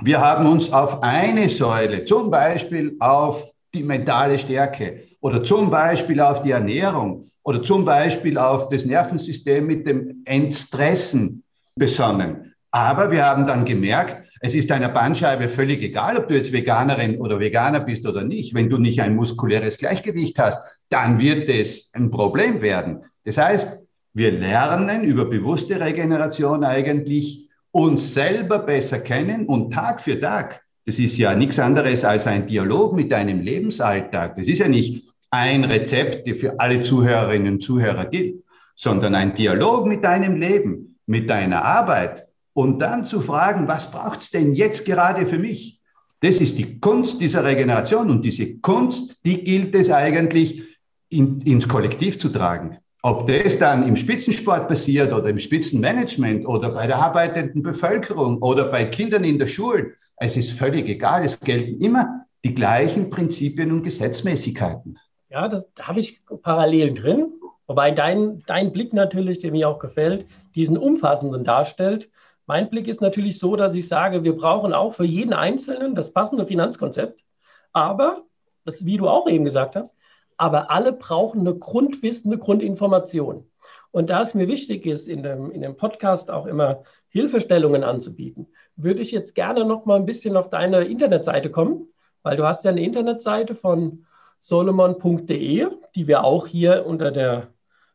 Wir 0.00 0.20
haben 0.20 0.46
uns 0.46 0.72
auf 0.72 1.02
eine 1.02 1.48
Säule, 1.48 2.04
zum 2.04 2.30
Beispiel 2.30 2.94
auf 3.00 3.52
die 3.74 3.82
mentale 3.82 4.38
Stärke 4.38 5.02
oder 5.20 5.42
zum 5.42 5.68
Beispiel 5.68 6.20
auf 6.20 6.42
die 6.42 6.52
Ernährung 6.52 7.28
oder 7.42 7.60
zum 7.60 7.84
Beispiel 7.84 8.38
auf 8.38 8.68
das 8.68 8.84
Nervensystem 8.84 9.66
mit 9.66 9.84
dem 9.84 10.22
Entstressen 10.26 11.42
besonnen. 11.74 12.54
Aber 12.70 13.10
wir 13.10 13.26
haben 13.26 13.44
dann 13.44 13.64
gemerkt, 13.64 14.24
es 14.42 14.54
ist 14.54 14.70
einer 14.70 14.90
Bandscheibe 14.90 15.48
völlig 15.48 15.82
egal, 15.82 16.18
ob 16.18 16.28
du 16.28 16.36
jetzt 16.36 16.52
Veganerin 16.52 17.20
oder 17.20 17.40
Veganer 17.40 17.80
bist 17.80 18.06
oder 18.06 18.22
nicht. 18.22 18.54
Wenn 18.54 18.70
du 18.70 18.78
nicht 18.78 19.00
ein 19.00 19.16
muskuläres 19.16 19.76
Gleichgewicht 19.76 20.38
hast, 20.38 20.60
dann 20.88 21.18
wird 21.18 21.50
es 21.50 21.90
ein 21.94 22.12
Problem 22.12 22.62
werden. 22.62 23.02
Das 23.24 23.38
heißt, 23.38 23.81
wir 24.14 24.32
lernen 24.32 25.02
über 25.02 25.24
bewusste 25.24 25.80
Regeneration 25.80 26.64
eigentlich 26.64 27.48
uns 27.70 28.12
selber 28.12 28.58
besser 28.58 29.00
kennen 29.00 29.46
und 29.46 29.72
Tag 29.72 30.00
für 30.00 30.20
Tag, 30.20 30.62
das 30.84 30.98
ist 30.98 31.16
ja 31.16 31.34
nichts 31.34 31.58
anderes 31.58 32.04
als 32.04 32.26
ein 32.26 32.46
Dialog 32.46 32.94
mit 32.94 33.12
deinem 33.12 33.40
Lebensalltag. 33.40 34.34
Das 34.36 34.48
ist 34.48 34.58
ja 34.58 34.68
nicht 34.68 35.08
ein 35.30 35.64
Rezept, 35.64 36.26
der 36.26 36.34
für 36.34 36.58
alle 36.58 36.80
Zuhörerinnen 36.80 37.54
und 37.54 37.62
Zuhörer 37.62 38.06
gilt, 38.06 38.42
sondern 38.74 39.14
ein 39.14 39.36
Dialog 39.36 39.86
mit 39.86 40.04
deinem 40.04 40.36
Leben, 40.36 40.98
mit 41.06 41.30
deiner 41.30 41.64
Arbeit 41.64 42.26
und 42.52 42.80
dann 42.80 43.04
zu 43.04 43.20
fragen, 43.20 43.68
was 43.68 43.90
braucht's 43.90 44.30
denn 44.30 44.54
jetzt 44.54 44.84
gerade 44.84 45.26
für 45.26 45.38
mich? 45.38 45.80
Das 46.20 46.38
ist 46.38 46.58
die 46.58 46.80
Kunst 46.80 47.20
dieser 47.20 47.44
Regeneration 47.44 48.10
und 48.10 48.24
diese 48.24 48.58
Kunst, 48.58 49.24
die 49.24 49.42
gilt 49.42 49.74
es 49.74 49.90
eigentlich 49.90 50.62
in, 51.08 51.40
ins 51.40 51.68
Kollektiv 51.68 52.18
zu 52.18 52.28
tragen. 52.28 52.78
Ob 53.04 53.26
das 53.26 53.58
dann 53.58 53.86
im 53.88 53.96
Spitzensport 53.96 54.68
passiert 54.68 55.12
oder 55.12 55.28
im 55.28 55.38
Spitzenmanagement 55.38 56.46
oder 56.46 56.70
bei 56.70 56.86
der 56.86 56.98
arbeitenden 56.98 57.60
Bevölkerung 57.60 58.40
oder 58.40 58.66
bei 58.70 58.84
Kindern 58.84 59.24
in 59.24 59.40
der 59.40 59.48
Schule, 59.48 59.94
es 60.18 60.36
ist 60.36 60.52
völlig 60.52 60.88
egal. 60.88 61.24
Es 61.24 61.40
gelten 61.40 61.82
immer 61.82 62.26
die 62.44 62.54
gleichen 62.54 63.10
Prinzipien 63.10 63.72
und 63.72 63.82
Gesetzmäßigkeiten. 63.82 65.00
Ja, 65.30 65.48
das, 65.48 65.72
da 65.74 65.88
habe 65.88 65.98
ich 65.98 66.20
Parallelen 66.42 66.94
drin. 66.94 67.32
Wobei 67.66 67.90
dein, 67.90 68.40
dein 68.46 68.70
Blick 68.70 68.92
natürlich, 68.92 69.40
der 69.40 69.50
mir 69.50 69.68
auch 69.68 69.80
gefällt, 69.80 70.26
diesen 70.54 70.78
umfassenden 70.78 71.42
darstellt. 71.42 72.08
Mein 72.46 72.70
Blick 72.70 72.86
ist 72.86 73.00
natürlich 73.00 73.38
so, 73.38 73.56
dass 73.56 73.74
ich 73.74 73.88
sage, 73.88 74.22
wir 74.22 74.36
brauchen 74.36 74.72
auch 74.72 74.94
für 74.94 75.04
jeden 75.04 75.32
Einzelnen 75.32 75.96
das 75.96 76.12
passende 76.12 76.46
Finanzkonzept. 76.46 77.24
Aber, 77.72 78.22
das, 78.64 78.84
wie 78.84 78.96
du 78.96 79.08
auch 79.08 79.28
eben 79.28 79.44
gesagt 79.44 79.74
hast, 79.74 79.96
aber 80.36 80.70
alle 80.70 80.92
brauchen 80.92 81.40
eine 81.40 81.54
Grundwissen, 81.54 82.32
eine 82.32 82.40
Grundinformation. 82.40 83.46
Und 83.90 84.10
da 84.10 84.22
es 84.22 84.34
mir 84.34 84.48
wichtig 84.48 84.86
ist, 84.86 85.08
in 85.08 85.22
dem, 85.22 85.50
in 85.50 85.60
dem 85.60 85.76
Podcast 85.76 86.30
auch 86.30 86.46
immer 86.46 86.82
Hilfestellungen 87.08 87.84
anzubieten, 87.84 88.48
würde 88.76 89.00
ich 89.00 89.10
jetzt 89.10 89.34
gerne 89.34 89.64
noch 89.64 89.84
mal 89.84 89.96
ein 89.96 90.06
bisschen 90.06 90.36
auf 90.36 90.48
deine 90.48 90.84
Internetseite 90.84 91.50
kommen, 91.50 91.88
weil 92.22 92.36
du 92.36 92.44
hast 92.44 92.64
ja 92.64 92.70
eine 92.70 92.82
Internetseite 92.82 93.54
von 93.54 94.06
solomon.de, 94.40 95.68
die 95.94 96.06
wir 96.08 96.24
auch 96.24 96.46
hier 96.46 96.86
unter 96.86 97.10
der 97.10 97.48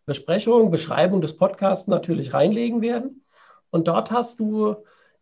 Besprechung, 0.05 0.71
Beschreibung 0.71 1.19
des 1.19 1.35
Podcasts 1.35 1.87
natürlich 1.87 2.33
reinlegen 2.33 2.81
werden. 2.81 3.25
Und 3.71 3.87
dort 3.87 4.11
hast 4.11 4.39
du 4.39 4.75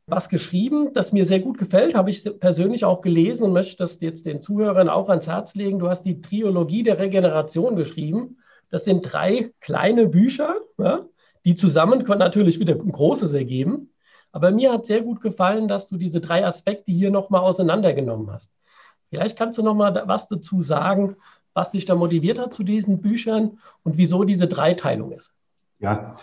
was 0.08 0.30
geschrieben, 0.30 0.94
das 0.94 1.14
mir 1.14 1.26
sehr 1.26 1.40
gut 1.40 1.58
gefällt, 1.58 1.96
habe 1.96 2.12
ich 2.12 2.24
persönlich 2.40 2.86
auch 2.86 3.02
gelesen 3.02 3.46
und 3.46 3.54
möchte 3.54 3.78
das 3.78 4.00
jetzt 4.02 4.26
den 4.26 4.42
Zuhörern 4.42 4.88
auch 4.88 5.10
ans 5.10 5.28
Herz 5.28 5.56
legen. 5.56 5.80
Du 5.80 5.90
hast 5.90 6.04
die 6.04 6.22
Triologie 6.22 6.84
der 6.84 7.00
Regeneration 7.00 7.76
geschrieben. 7.76 8.38
Das 8.70 8.86
sind 8.86 9.02
drei 9.02 9.52
kleine 9.62 10.08
Bücher, 10.08 10.56
ja, 10.78 11.06
die 11.44 11.56
zusammen 11.56 12.04
können 12.04 12.20
natürlich 12.20 12.60
wieder 12.60 12.76
ein 12.76 12.92
großes 12.92 13.34
ergeben. 13.34 13.90
Aber 14.32 14.52
mir 14.52 14.74
hat 14.74 14.86
sehr 14.86 15.02
gut 15.02 15.22
gefallen, 15.22 15.68
dass 15.68 15.88
du 15.88 15.98
diese 15.98 16.22
drei 16.22 16.46
Aspekte 16.46 16.92
hier 16.92 17.10
nochmal 17.10 17.42
auseinandergenommen 17.42 18.32
hast. 18.32 18.52
Vielleicht 19.10 19.38
kannst 19.38 19.58
du 19.58 19.64
nochmal 19.64 20.04
was 20.06 20.28
dazu 20.28 20.62
sagen, 20.62 21.16
was 21.54 21.72
dich 21.72 21.86
da 21.86 21.96
motiviert 21.96 22.38
hat 22.38 22.54
zu 22.54 22.64
diesen 22.64 23.02
Büchern 23.02 23.60
und 23.84 23.98
wieso 23.98 24.24
diese 24.24 24.48
Dreiteilung 24.48 25.14
ist. 25.14 25.34
Ja, 25.80 26.16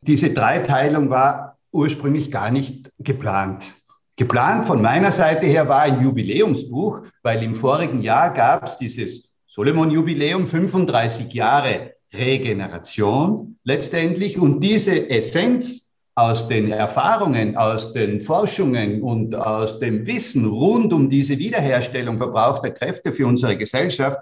diese 0.00 0.30
Dreiteilung 0.30 1.10
war 1.10 1.53
ursprünglich 1.74 2.30
gar 2.30 2.50
nicht 2.50 2.90
geplant. 2.98 3.74
Geplant 4.16 4.66
von 4.66 4.80
meiner 4.80 5.10
Seite 5.10 5.46
her 5.46 5.68
war 5.68 5.80
ein 5.80 6.00
Jubiläumsbuch, 6.00 7.02
weil 7.22 7.42
im 7.42 7.54
vorigen 7.54 8.00
Jahr 8.00 8.32
gab 8.32 8.64
es 8.64 8.78
dieses 8.78 9.32
Solomon-Jubiläum, 9.48 10.46
35 10.46 11.32
Jahre 11.32 11.94
Regeneration 12.12 13.58
letztendlich. 13.64 14.38
Und 14.38 14.60
diese 14.60 15.10
Essenz 15.10 15.92
aus 16.14 16.46
den 16.46 16.70
Erfahrungen, 16.70 17.56
aus 17.56 17.92
den 17.92 18.20
Forschungen 18.20 19.02
und 19.02 19.34
aus 19.34 19.80
dem 19.80 20.06
Wissen 20.06 20.46
rund 20.46 20.92
um 20.92 21.10
diese 21.10 21.38
Wiederherstellung 21.38 22.18
verbrauchter 22.18 22.70
Kräfte 22.70 23.12
für 23.12 23.26
unsere 23.26 23.56
Gesellschaft, 23.56 24.18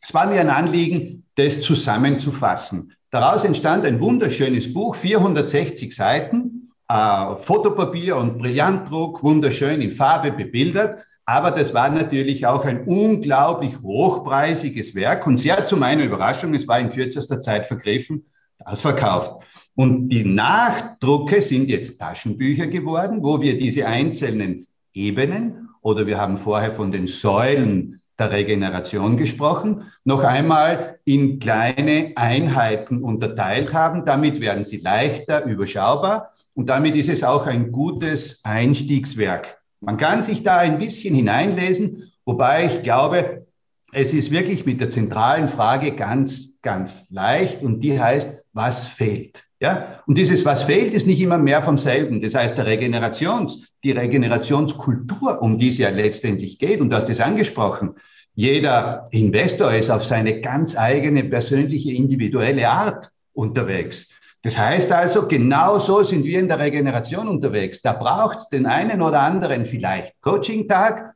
es 0.00 0.14
war 0.14 0.26
mir 0.26 0.40
ein 0.40 0.50
Anliegen, 0.50 1.26
das 1.34 1.60
zusammenzufassen. 1.60 2.94
Daraus 3.10 3.44
entstand 3.44 3.86
ein 3.86 4.00
wunderschönes 4.00 4.72
Buch, 4.72 4.94
460 4.94 5.96
Seiten, 5.96 6.70
äh, 6.88 7.36
Fotopapier 7.36 8.16
und 8.16 8.38
Brillantdruck, 8.38 9.22
wunderschön 9.22 9.80
in 9.80 9.92
Farbe 9.92 10.30
bebildert. 10.30 11.02
Aber 11.24 11.50
das 11.50 11.72
war 11.72 11.90
natürlich 11.90 12.46
auch 12.46 12.64
ein 12.64 12.84
unglaublich 12.84 13.80
hochpreisiges 13.82 14.94
Werk 14.94 15.26
und 15.26 15.36
sehr 15.36 15.64
zu 15.64 15.76
meiner 15.76 16.04
Überraschung, 16.04 16.54
es 16.54 16.66
war 16.68 16.80
in 16.80 16.90
kürzester 16.90 17.40
Zeit 17.40 17.66
vergriffen, 17.66 18.26
ausverkauft. 18.64 19.42
Und 19.74 20.08
die 20.08 20.24
Nachdrucke 20.24 21.40
sind 21.40 21.68
jetzt 21.68 21.98
Taschenbücher 21.98 22.66
geworden, 22.66 23.22
wo 23.22 23.40
wir 23.40 23.56
diese 23.56 23.86
einzelnen 23.86 24.66
Ebenen 24.92 25.68
oder 25.82 26.06
wir 26.06 26.18
haben 26.18 26.36
vorher 26.36 26.72
von 26.72 26.92
den 26.92 27.06
Säulen 27.06 28.00
der 28.18 28.32
Regeneration 28.32 29.16
gesprochen, 29.16 29.84
noch 30.04 30.24
einmal 30.24 30.98
in 31.04 31.38
kleine 31.38 32.12
Einheiten 32.16 33.02
unterteilt 33.02 33.72
haben. 33.72 34.04
Damit 34.04 34.40
werden 34.40 34.64
sie 34.64 34.78
leichter, 34.78 35.44
überschaubar 35.44 36.32
und 36.54 36.68
damit 36.68 36.96
ist 36.96 37.08
es 37.08 37.22
auch 37.22 37.46
ein 37.46 37.72
gutes 37.72 38.40
Einstiegswerk 38.44 39.58
man 39.80 39.96
kann 39.96 40.22
sich 40.22 40.42
da 40.42 40.58
ein 40.58 40.78
bisschen 40.78 41.14
hineinlesen, 41.14 42.12
wobei 42.24 42.66
ich 42.66 42.82
glaube, 42.82 43.46
es 43.92 44.12
ist 44.12 44.30
wirklich 44.30 44.66
mit 44.66 44.80
der 44.80 44.90
zentralen 44.90 45.48
Frage 45.48 45.94
ganz, 45.94 46.60
ganz 46.62 47.08
leicht 47.10 47.62
und 47.62 47.80
die 47.80 48.00
heißt, 48.00 48.42
was 48.52 48.86
fehlt? 48.86 49.44
Ja, 49.60 50.00
und 50.06 50.16
dieses 50.16 50.44
was 50.44 50.62
fehlt 50.62 50.94
ist 50.94 51.06
nicht 51.06 51.20
immer 51.20 51.38
mehr 51.38 51.62
vom 51.62 51.76
selben. 51.76 52.20
Das 52.20 52.34
heißt, 52.34 52.56
der 52.56 52.66
Regenerations, 52.66 53.66
die 53.82 53.90
Regenerationskultur, 53.90 55.42
um 55.42 55.58
die 55.58 55.68
es 55.68 55.78
ja 55.78 55.88
letztendlich 55.88 56.58
geht, 56.60 56.80
und 56.80 56.90
du 56.90 56.96
hast 56.96 57.08
es 57.08 57.20
angesprochen, 57.20 57.96
jeder 58.34 59.08
Investor 59.10 59.72
ist 59.72 59.90
auf 59.90 60.04
seine 60.04 60.40
ganz 60.40 60.76
eigene 60.76 61.24
persönliche, 61.24 61.92
individuelle 61.92 62.68
Art 62.68 63.10
unterwegs. 63.32 64.10
Das 64.44 64.56
heißt 64.56 64.92
also, 64.92 65.26
genau 65.26 65.80
so 65.80 66.04
sind 66.04 66.24
wir 66.24 66.38
in 66.38 66.46
der 66.46 66.60
Regeneration 66.60 67.26
unterwegs. 67.26 67.82
Da 67.82 67.92
braucht 67.92 68.38
es 68.38 68.48
den 68.48 68.66
einen 68.66 69.02
oder 69.02 69.22
anderen 69.22 69.66
vielleicht 69.66 70.14
Coaching-Tag, 70.20 71.14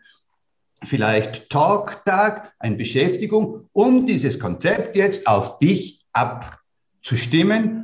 vielleicht 0.83 1.49
Talk-Tag, 1.49 2.53
eine 2.59 2.75
Beschäftigung, 2.75 3.69
um 3.73 4.05
dieses 4.05 4.41
Konzept 4.41 4.97
jetzt 4.97 5.29
auf 5.29 5.61
dich 5.61 6.05
abzustimmen, 6.13 7.82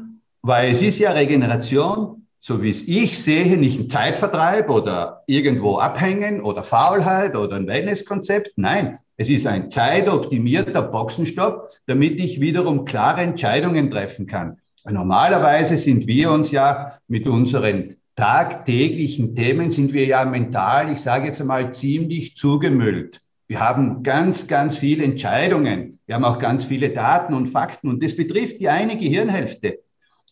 weil 0.49 0.71
es 0.71 0.81
ist 0.81 0.99
ja 0.99 1.11
Regeneration, 1.11 2.26
so 2.38 2.62
wie 2.62 2.71
es 2.71 2.88
ich 2.88 3.23
sehe, 3.23 3.59
nicht 3.59 3.78
ein 3.78 3.90
Zeitvertreib 3.90 4.71
oder 4.71 5.23
irgendwo 5.26 5.76
abhängen 5.76 6.40
oder 6.40 6.62
Faulheit 6.62 7.37
oder 7.37 7.57
ein 7.57 7.67
Wellness-Konzept. 7.67 8.52
Nein, 8.57 8.99
es 9.19 9.28
ist 9.28 9.47
ein 9.47 9.71
zeitoptimierter 9.71 10.81
Boxenstopp, 10.81 11.69
damit 11.85 12.19
ich 12.19 12.40
wiederum 12.40 12.87
klare 12.87 13.21
Entscheidungen 13.21 13.90
treffen 13.90 14.26
kann. 14.26 14.57
Normalerweise 14.88 15.76
sind 15.76 16.07
wir 16.07 16.31
uns 16.31 16.50
ja 16.50 16.99
mit 17.09 17.28
unseren 17.28 17.97
tagtäglichen 18.17 19.37
Themen, 19.37 19.71
sind 19.71 19.93
wir 19.93 20.07
ja 20.07 20.25
mental, 20.25 20.90
ich 20.90 21.00
sage 21.00 21.26
jetzt 21.26 21.43
einmal, 21.43 21.75
ziemlich 21.75 22.37
zugemüllt. 22.38 23.21
Wir 23.49 23.61
haben 23.61 24.02
ganz, 24.02 24.47
ganz 24.47 24.78
viele 24.78 25.05
Entscheidungen. 25.05 25.99
Wir 26.07 26.14
haben 26.14 26.25
auch 26.25 26.38
ganz 26.38 26.64
viele 26.64 26.88
Daten 26.88 27.35
und 27.35 27.49
Fakten 27.49 27.90
und 27.90 28.02
das 28.02 28.17
betrifft 28.17 28.62
die 28.62 28.71
eine 28.71 28.97
Gehirnhälfte. 28.97 29.81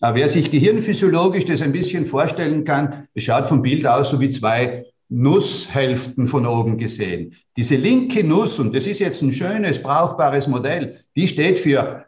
Wer 0.00 0.28
sich 0.28 0.50
gehirnphysiologisch 0.50 1.46
das 1.46 1.62
ein 1.62 1.72
bisschen 1.72 2.04
vorstellen 2.04 2.64
kann, 2.64 3.08
es 3.14 3.22
schaut 3.22 3.46
vom 3.46 3.62
Bild 3.62 3.86
aus 3.86 4.10
so 4.10 4.20
wie 4.20 4.30
zwei 4.30 4.84
Nusshälften 5.08 6.26
von 6.26 6.46
oben 6.46 6.76
gesehen. 6.76 7.34
Diese 7.56 7.76
linke 7.76 8.24
Nuss, 8.24 8.58
und 8.58 8.74
das 8.74 8.86
ist 8.86 8.98
jetzt 8.98 9.22
ein 9.22 9.32
schönes, 9.32 9.80
brauchbares 9.82 10.46
Modell, 10.46 11.00
die 11.14 11.28
steht 11.28 11.58
für 11.58 12.04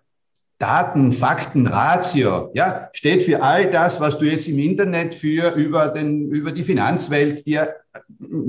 Daten, 0.58 1.12
Fakten, 1.12 1.68
Ratio, 1.68 2.50
ja, 2.52 2.88
steht 2.92 3.22
für 3.22 3.40
all 3.40 3.70
das, 3.70 4.00
was 4.00 4.18
du 4.18 4.24
jetzt 4.24 4.48
im 4.48 4.58
Internet 4.58 5.14
für 5.14 5.52
über 5.52 5.88
den, 5.88 6.30
über 6.30 6.50
die 6.50 6.64
Finanzwelt 6.64 7.46
dir, 7.46 7.76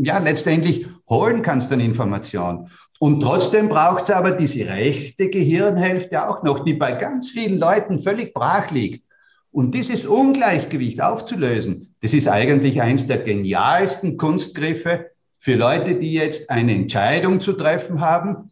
ja, 0.02 0.18
letztendlich 0.18 0.88
holen 1.08 1.44
kannst 1.44 1.72
an 1.72 1.80
Information. 1.80 2.70
Und 2.98 3.22
trotzdem 3.22 3.70
braucht 3.70 4.10
es 4.10 4.16
aber 4.16 4.32
diese 4.32 4.66
rechte 4.66 5.30
Gehirnhälfte 5.30 6.28
auch 6.28 6.42
noch, 6.42 6.66
die 6.66 6.74
bei 6.74 6.94
ganz 6.94 7.30
vielen 7.30 7.60
Leuten 7.60 8.00
völlig 8.00 8.34
brach 8.34 8.72
liegt. 8.72 9.04
Und 9.52 9.74
dieses 9.74 10.06
Ungleichgewicht 10.06 11.02
aufzulösen, 11.02 11.96
das 12.02 12.14
ist 12.14 12.28
eigentlich 12.28 12.82
eins 12.82 13.08
der 13.08 13.20
genialsten 13.20 14.18
Kunstgriffe 14.18 15.12
für 15.38 15.56
Leute, 15.56 15.96
die 15.96 16.14
jetzt 16.14 16.50
eine 16.50 16.74
Entscheidung 16.74 17.42
zu 17.42 17.54
treffen 17.54 18.00
haben, 18.00 18.52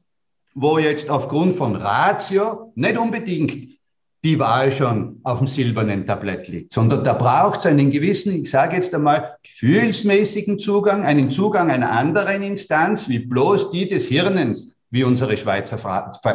wo 0.55 0.79
jetzt 0.79 1.09
aufgrund 1.09 1.53
von 1.53 1.75
Ratio 1.75 2.71
nicht 2.75 2.97
unbedingt 2.97 3.67
die 4.23 4.39
Wahl 4.39 4.71
schon 4.71 5.19
auf 5.23 5.37
dem 5.37 5.47
silbernen 5.47 6.07
Tablett 6.07 6.47
liegt, 6.47 6.73
sondern 6.73 7.03
da 7.03 7.13
braucht 7.13 7.59
es 7.59 7.65
einen 7.67 7.91
gewissen, 7.91 8.33
ich 8.33 8.49
sage 8.49 8.75
jetzt 8.75 8.93
einmal, 8.95 9.37
gefühlsmäßigen 9.43 10.57
Zugang, 10.57 11.05
einen 11.05 11.29
Zugang 11.29 11.69
einer 11.69 11.91
anderen 11.91 12.41
Instanz, 12.41 13.07
wie 13.07 13.19
bloß 13.19 13.69
die 13.69 13.87
des 13.87 14.07
Hirnens, 14.07 14.76
wie 14.89 15.03
unsere 15.03 15.35
Schweizer, 15.35 15.77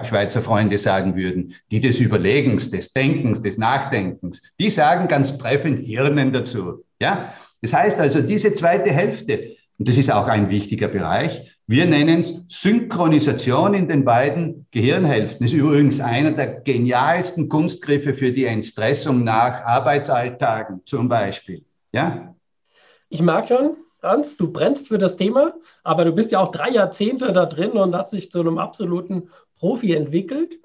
Schweizer 0.04 0.42
Freunde 0.42 0.78
sagen 0.78 1.16
würden, 1.16 1.54
die 1.70 1.80
des 1.80 2.00
Überlegens, 2.00 2.70
des 2.70 2.92
Denkens, 2.92 3.42
des 3.42 3.58
Nachdenkens. 3.58 4.42
Die 4.60 4.70
sagen 4.70 5.08
ganz 5.08 5.36
treffend 5.38 5.86
Hirnen 5.86 6.32
dazu. 6.32 6.84
Ja? 7.00 7.32
Das 7.62 7.72
heißt 7.72 7.98
also, 7.98 8.20
diese 8.20 8.52
zweite 8.54 8.90
Hälfte, 8.90 9.56
und 9.78 9.88
das 9.88 9.96
ist 9.96 10.12
auch 10.12 10.28
ein 10.28 10.50
wichtiger 10.50 10.88
Bereich, 10.88 11.52
wir 11.66 11.86
nennen 11.86 12.20
es 12.20 12.34
Synchronisation 12.48 13.72
in 13.74 13.88
den 13.88 14.04
beiden 14.04 14.66
Gehirnhälften. 14.72 15.46
Das 15.46 15.52
ist 15.52 15.58
übrigens 15.58 16.00
einer 16.00 16.32
der 16.32 16.60
genialsten 16.60 17.48
Kunstgriffe 17.48 18.12
für 18.12 18.32
die 18.32 18.44
Entstressung 18.44 19.24
nach 19.24 19.64
Arbeitsalltagen 19.64 20.82
zum 20.84 21.08
Beispiel. 21.08 21.64
Ja? 21.92 22.34
Ich 23.08 23.22
mag 23.22 23.48
schon, 23.48 23.76
Hans, 24.02 24.36
du 24.36 24.52
brennst 24.52 24.88
für 24.88 24.98
das 24.98 25.16
Thema, 25.16 25.54
aber 25.84 26.04
du 26.04 26.12
bist 26.12 26.32
ja 26.32 26.40
auch 26.40 26.50
drei 26.50 26.70
Jahrzehnte 26.70 27.32
da 27.32 27.46
drin 27.46 27.72
und 27.72 27.94
hast 27.94 28.12
dich 28.12 28.30
zu 28.30 28.40
einem 28.40 28.58
absoluten 28.58 29.30
Profi 29.56 29.94
entwickelt. 29.94 30.58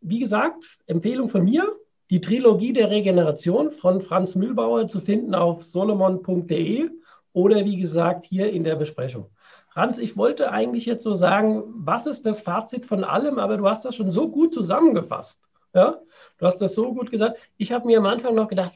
Wie 0.00 0.20
gesagt, 0.20 0.64
Empfehlung 0.86 1.28
von 1.28 1.44
mir, 1.44 1.70
die 2.10 2.22
Trilogie 2.22 2.72
der 2.72 2.90
Regeneration 2.90 3.72
von 3.72 4.00
Franz 4.00 4.34
Mühlbauer 4.34 4.88
zu 4.88 5.00
finden 5.00 5.34
auf 5.34 5.62
solomon.de 5.62 6.88
oder 7.34 7.64
wie 7.64 7.76
gesagt 7.76 8.24
hier 8.24 8.50
in 8.50 8.64
der 8.64 8.76
Besprechung. 8.76 9.30
Hans, 9.74 9.98
ich 9.98 10.16
wollte 10.16 10.50
eigentlich 10.50 10.86
jetzt 10.86 11.04
so 11.04 11.14
sagen, 11.14 11.64
was 11.76 12.06
ist 12.06 12.24
das 12.24 12.40
Fazit 12.40 12.86
von 12.86 13.04
allem, 13.04 13.38
aber 13.38 13.58
du 13.58 13.68
hast 13.68 13.84
das 13.84 13.94
schon 13.94 14.10
so 14.10 14.30
gut 14.30 14.54
zusammengefasst. 14.54 15.42
Ja, 15.74 15.98
du 16.38 16.46
hast 16.46 16.58
das 16.62 16.74
so 16.74 16.94
gut 16.94 17.10
gesagt. 17.10 17.38
Ich 17.58 17.70
habe 17.72 17.86
mir 17.86 17.98
am 17.98 18.06
Anfang 18.06 18.34
noch 18.34 18.48
gedacht, 18.48 18.72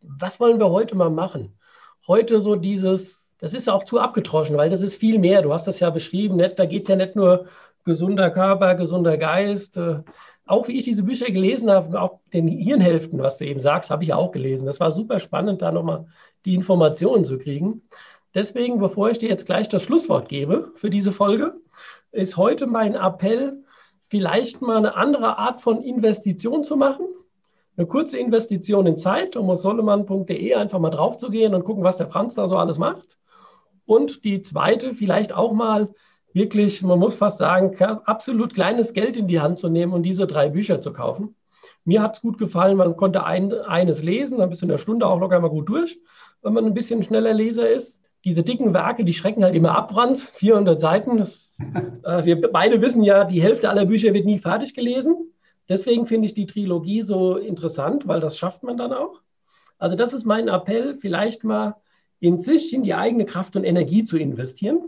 was 0.00 0.40
wollen 0.40 0.58
wir 0.58 0.70
heute 0.70 0.96
mal 0.96 1.10
machen? 1.10 1.58
Heute 2.08 2.40
so 2.40 2.56
dieses, 2.56 3.19
das 3.40 3.54
ist 3.54 3.68
auch 3.68 3.84
zu 3.84 3.98
abgetroschen, 3.98 4.56
weil 4.56 4.70
das 4.70 4.82
ist 4.82 4.96
viel 4.96 5.18
mehr. 5.18 5.42
Du 5.42 5.52
hast 5.52 5.66
das 5.66 5.80
ja 5.80 5.90
beschrieben, 5.90 6.36
nicht? 6.36 6.58
da 6.58 6.66
geht 6.66 6.82
es 6.82 6.88
ja 6.88 6.96
nicht 6.96 7.16
nur 7.16 7.46
gesunder 7.84 8.30
Körper, 8.30 8.74
gesunder 8.74 9.16
Geist. 9.16 9.76
Äh, 9.76 10.00
auch 10.46 10.68
wie 10.68 10.76
ich 10.76 10.84
diese 10.84 11.04
Bücher 11.04 11.30
gelesen 11.30 11.70
habe, 11.70 12.00
auch 12.00 12.18
den 12.32 12.48
Hirnhälften, 12.48 13.20
was 13.20 13.38
du 13.38 13.46
eben 13.46 13.60
sagst, 13.60 13.90
habe 13.90 14.02
ich 14.02 14.12
auch 14.12 14.32
gelesen. 14.32 14.66
Das 14.66 14.80
war 14.80 14.90
super 14.90 15.20
spannend, 15.20 15.62
da 15.62 15.70
nochmal 15.70 16.06
die 16.44 16.54
Informationen 16.54 17.24
zu 17.24 17.38
kriegen. 17.38 17.82
Deswegen, 18.34 18.78
bevor 18.78 19.10
ich 19.10 19.18
dir 19.18 19.28
jetzt 19.28 19.46
gleich 19.46 19.68
das 19.68 19.82
Schlusswort 19.82 20.28
gebe 20.28 20.72
für 20.74 20.90
diese 20.90 21.12
Folge, 21.12 21.54
ist 22.12 22.36
heute 22.36 22.66
mein 22.66 22.94
Appell, 22.94 23.64
vielleicht 24.08 24.60
mal 24.60 24.78
eine 24.78 24.96
andere 24.96 25.38
Art 25.38 25.60
von 25.62 25.82
Investition 25.82 26.64
zu 26.64 26.76
machen. 26.76 27.06
Eine 27.76 27.86
kurze 27.86 28.18
Investition 28.18 28.86
in 28.86 28.96
Zeit, 28.96 29.36
um 29.36 29.48
auf 29.50 29.58
sollemann.de 29.58 30.54
einfach 30.54 30.80
mal 30.80 30.90
drauf 30.90 31.16
zu 31.16 31.30
gehen 31.30 31.54
und 31.54 31.64
gucken, 31.64 31.84
was 31.84 31.96
der 31.96 32.08
Franz 32.08 32.34
da 32.34 32.48
so 32.48 32.56
alles 32.56 32.76
macht. 32.78 33.19
Und 33.90 34.22
die 34.22 34.40
zweite, 34.40 34.94
vielleicht 34.94 35.32
auch 35.32 35.52
mal 35.52 35.88
wirklich, 36.32 36.80
man 36.84 37.00
muss 37.00 37.16
fast 37.16 37.38
sagen, 37.38 37.76
absolut 38.04 38.54
kleines 38.54 38.92
Geld 38.92 39.16
in 39.16 39.26
die 39.26 39.40
Hand 39.40 39.58
zu 39.58 39.68
nehmen 39.68 39.92
und 39.92 40.04
diese 40.04 40.28
drei 40.28 40.48
Bücher 40.48 40.80
zu 40.80 40.92
kaufen. 40.92 41.34
Mir 41.84 42.00
hat 42.00 42.14
es 42.14 42.20
gut 42.22 42.38
gefallen, 42.38 42.76
man 42.76 42.96
konnte 42.96 43.24
ein, 43.24 43.52
eines 43.52 44.04
lesen, 44.04 44.38
dann 44.38 44.48
bist 44.48 44.62
du 44.62 44.66
in 44.66 44.70
der 44.70 44.78
Stunde 44.78 45.08
auch 45.08 45.18
locker 45.18 45.40
mal 45.40 45.50
gut 45.50 45.68
durch, 45.68 45.98
wenn 46.40 46.52
man 46.52 46.66
ein 46.66 46.74
bisschen 46.74 47.02
schneller 47.02 47.34
Leser 47.34 47.68
ist. 47.68 48.00
Diese 48.24 48.44
dicken 48.44 48.74
Werke, 48.74 49.04
die 49.04 49.12
schrecken 49.12 49.42
halt 49.42 49.56
immer 49.56 49.76
ab, 49.76 49.88
Brand, 49.88 50.20
400 50.20 50.80
Seiten. 50.80 51.16
Das, 51.16 51.50
äh, 52.04 52.24
wir 52.24 52.40
beide 52.52 52.80
wissen 52.82 53.02
ja, 53.02 53.24
die 53.24 53.42
Hälfte 53.42 53.70
aller 53.70 53.86
Bücher 53.86 54.14
wird 54.14 54.24
nie 54.24 54.38
fertig 54.38 54.72
gelesen. 54.72 55.32
Deswegen 55.68 56.06
finde 56.06 56.26
ich 56.26 56.34
die 56.34 56.46
Trilogie 56.46 57.02
so 57.02 57.38
interessant, 57.38 58.06
weil 58.06 58.20
das 58.20 58.38
schafft 58.38 58.62
man 58.62 58.76
dann 58.76 58.92
auch. 58.92 59.20
Also 59.78 59.96
das 59.96 60.12
ist 60.12 60.26
mein 60.26 60.46
Appell, 60.46 60.94
vielleicht 60.94 61.42
mal 61.42 61.74
in 62.20 62.40
sich, 62.40 62.72
in 62.72 62.82
die 62.82 62.94
eigene 62.94 63.24
Kraft 63.24 63.56
und 63.56 63.64
Energie 63.64 64.04
zu 64.04 64.18
investieren. 64.18 64.80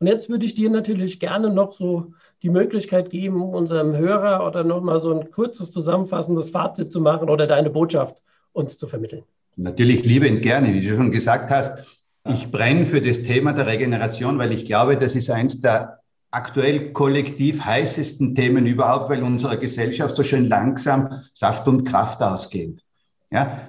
Und 0.00 0.06
jetzt 0.06 0.28
würde 0.28 0.44
ich 0.44 0.54
dir 0.54 0.68
natürlich 0.68 1.20
gerne 1.20 1.50
noch 1.50 1.72
so 1.72 2.12
die 2.42 2.50
Möglichkeit 2.50 3.10
geben, 3.10 3.42
unserem 3.42 3.96
Hörer 3.96 4.44
oder 4.46 4.64
noch 4.64 4.82
mal 4.82 4.98
so 4.98 5.12
ein 5.14 5.30
kurzes 5.30 5.70
zusammenfassendes 5.70 6.50
Fazit 6.50 6.90
zu 6.90 7.00
machen 7.00 7.30
oder 7.30 7.46
deine 7.46 7.70
Botschaft 7.70 8.16
uns 8.52 8.76
zu 8.76 8.88
vermitteln. 8.88 9.22
Natürlich 9.56 10.04
liebend 10.04 10.42
gerne, 10.42 10.74
wie 10.74 10.80
du 10.80 10.96
schon 10.96 11.12
gesagt 11.12 11.50
hast. 11.50 12.02
Ich 12.28 12.50
brenne 12.50 12.86
für 12.86 13.00
das 13.00 13.22
Thema 13.22 13.52
der 13.52 13.66
Regeneration, 13.66 14.38
weil 14.38 14.52
ich 14.52 14.64
glaube, 14.64 14.96
das 14.96 15.14
ist 15.14 15.30
eines 15.30 15.60
der 15.60 16.00
aktuell 16.30 16.92
kollektiv 16.92 17.62
heißesten 17.64 18.34
Themen 18.34 18.66
überhaupt, 18.66 19.10
weil 19.10 19.22
unserer 19.22 19.56
Gesellschaft 19.56 20.14
so 20.14 20.22
schön 20.24 20.48
langsam 20.48 21.10
Saft 21.34 21.68
und 21.68 21.84
Kraft 21.84 22.22
ausgehen. 22.22 22.80
Ja, 23.30 23.68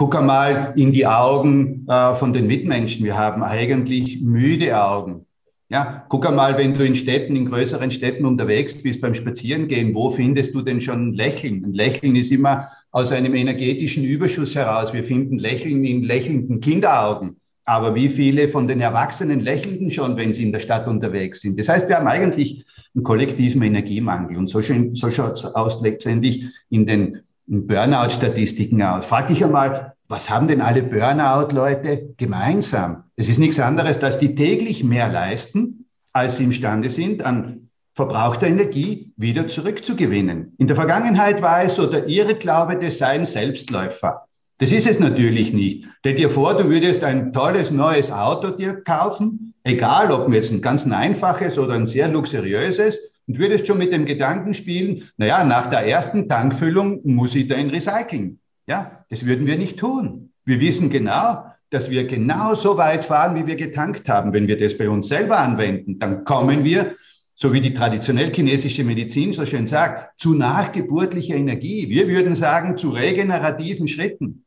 guck 0.00 0.16
einmal 0.16 0.72
in 0.76 0.92
die 0.92 1.06
Augen 1.06 1.86
äh, 1.86 2.14
von 2.14 2.32
den 2.32 2.46
Mitmenschen. 2.46 3.04
Wir 3.04 3.18
haben 3.18 3.42
eigentlich 3.42 4.22
müde 4.22 4.82
Augen. 4.82 5.26
Ja, 5.68 6.06
guck 6.08 6.26
einmal, 6.26 6.56
wenn 6.56 6.72
du 6.72 6.86
in 6.86 6.94
Städten, 6.94 7.36
in 7.36 7.44
größeren 7.44 7.90
Städten 7.90 8.24
unterwegs 8.24 8.72
bist 8.82 9.02
beim 9.02 9.12
Spazierengehen, 9.12 9.94
wo 9.94 10.08
findest 10.08 10.54
du 10.54 10.62
denn 10.62 10.80
schon 10.80 11.08
ein 11.08 11.12
Lächeln? 11.12 11.66
Ein 11.66 11.74
Lächeln 11.74 12.16
ist 12.16 12.32
immer 12.32 12.68
aus 12.92 13.12
einem 13.12 13.34
energetischen 13.34 14.02
Überschuss 14.02 14.54
heraus. 14.54 14.94
Wir 14.94 15.04
finden 15.04 15.38
Lächeln 15.38 15.84
in 15.84 16.02
lächelnden 16.02 16.62
Kinderaugen. 16.62 17.36
Aber 17.66 17.94
wie 17.94 18.08
viele 18.08 18.48
von 18.48 18.66
den 18.66 18.80
Erwachsenen 18.80 19.40
lächeln 19.40 19.90
schon, 19.90 20.16
wenn 20.16 20.32
sie 20.32 20.44
in 20.44 20.52
der 20.52 20.60
Stadt 20.60 20.88
unterwegs 20.88 21.42
sind? 21.42 21.58
Das 21.58 21.68
heißt, 21.68 21.90
wir 21.90 21.96
haben 21.96 22.08
eigentlich 22.08 22.64
einen 22.94 23.04
kollektiven 23.04 23.60
Energiemangel. 23.60 24.38
Und 24.38 24.48
so, 24.48 24.62
so 24.62 25.10
schaut 25.10 25.34
es 25.34 25.44
aus 25.44 25.82
letztendlich 25.82 26.46
in 26.70 26.86
den 26.86 27.20
Burnout-Statistiken 27.50 28.80
aus. 28.82 29.06
Frag 29.06 29.26
dich 29.26 29.44
einmal, 29.44 29.94
was 30.08 30.30
haben 30.30 30.48
denn 30.48 30.60
alle 30.60 30.82
Burnout-Leute 30.82 32.14
gemeinsam? 32.16 33.04
Es 33.16 33.28
ist 33.28 33.38
nichts 33.38 33.58
anderes, 33.58 33.98
dass 33.98 34.18
die 34.18 34.34
täglich 34.34 34.84
mehr 34.84 35.08
leisten, 35.08 35.86
als 36.12 36.36
sie 36.36 36.44
imstande 36.44 36.90
sind, 36.90 37.24
an 37.24 37.68
verbrauchter 37.94 38.46
Energie 38.46 39.12
wieder 39.16 39.48
zurückzugewinnen. 39.48 40.54
In 40.58 40.68
der 40.68 40.76
Vergangenheit 40.76 41.42
war 41.42 41.64
es 41.64 41.74
so 41.74 41.86
der 41.86 42.06
Irrglaube, 42.06 42.76
das 42.76 42.98
sei 42.98 43.08
ein 43.08 43.26
Selbstläufer. 43.26 44.26
Das 44.58 44.72
ist 44.72 44.86
es 44.86 45.00
natürlich 45.00 45.52
nicht. 45.52 45.88
Stell 46.00 46.14
dir 46.14 46.30
vor, 46.30 46.54
du 46.54 46.68
würdest 46.68 47.02
ein 47.02 47.32
tolles 47.32 47.70
neues 47.70 48.12
Auto 48.12 48.50
dir 48.50 48.82
kaufen, 48.82 49.54
egal 49.64 50.12
ob 50.12 50.32
jetzt 50.32 50.52
ein 50.52 50.60
ganz 50.60 50.86
einfaches 50.86 51.58
oder 51.58 51.74
ein 51.74 51.86
sehr 51.86 52.08
luxuriöses, 52.08 53.09
und 53.30 53.38
würdest 53.38 53.68
schon 53.68 53.78
mit 53.78 53.92
dem 53.92 54.06
Gedanken 54.06 54.54
spielen, 54.54 55.04
naja, 55.16 55.44
nach 55.44 55.68
der 55.68 55.86
ersten 55.86 56.28
Tankfüllung 56.28 57.00
muss 57.04 57.32
ich 57.36 57.46
den 57.46 57.70
recyceln. 57.70 58.40
Ja, 58.66 59.04
das 59.08 59.24
würden 59.24 59.46
wir 59.46 59.56
nicht 59.56 59.78
tun. 59.78 60.32
Wir 60.44 60.58
wissen 60.58 60.90
genau, 60.90 61.44
dass 61.70 61.90
wir 61.90 62.08
genau 62.08 62.56
so 62.56 62.76
weit 62.76 63.04
fahren, 63.04 63.36
wie 63.36 63.46
wir 63.46 63.54
getankt 63.54 64.08
haben. 64.08 64.32
Wenn 64.32 64.48
wir 64.48 64.58
das 64.58 64.76
bei 64.76 64.90
uns 64.90 65.06
selber 65.06 65.38
anwenden, 65.38 66.00
dann 66.00 66.24
kommen 66.24 66.64
wir, 66.64 66.96
so 67.36 67.52
wie 67.52 67.60
die 67.60 67.72
traditionell 67.72 68.34
chinesische 68.34 68.82
Medizin 68.82 69.32
so 69.32 69.46
schön 69.46 69.68
sagt, 69.68 70.20
zu 70.20 70.34
nachgeburtlicher 70.34 71.36
Energie. 71.36 71.88
Wir 71.88 72.08
würden 72.08 72.34
sagen, 72.34 72.76
zu 72.76 72.90
regenerativen 72.90 73.86
Schritten. 73.86 74.44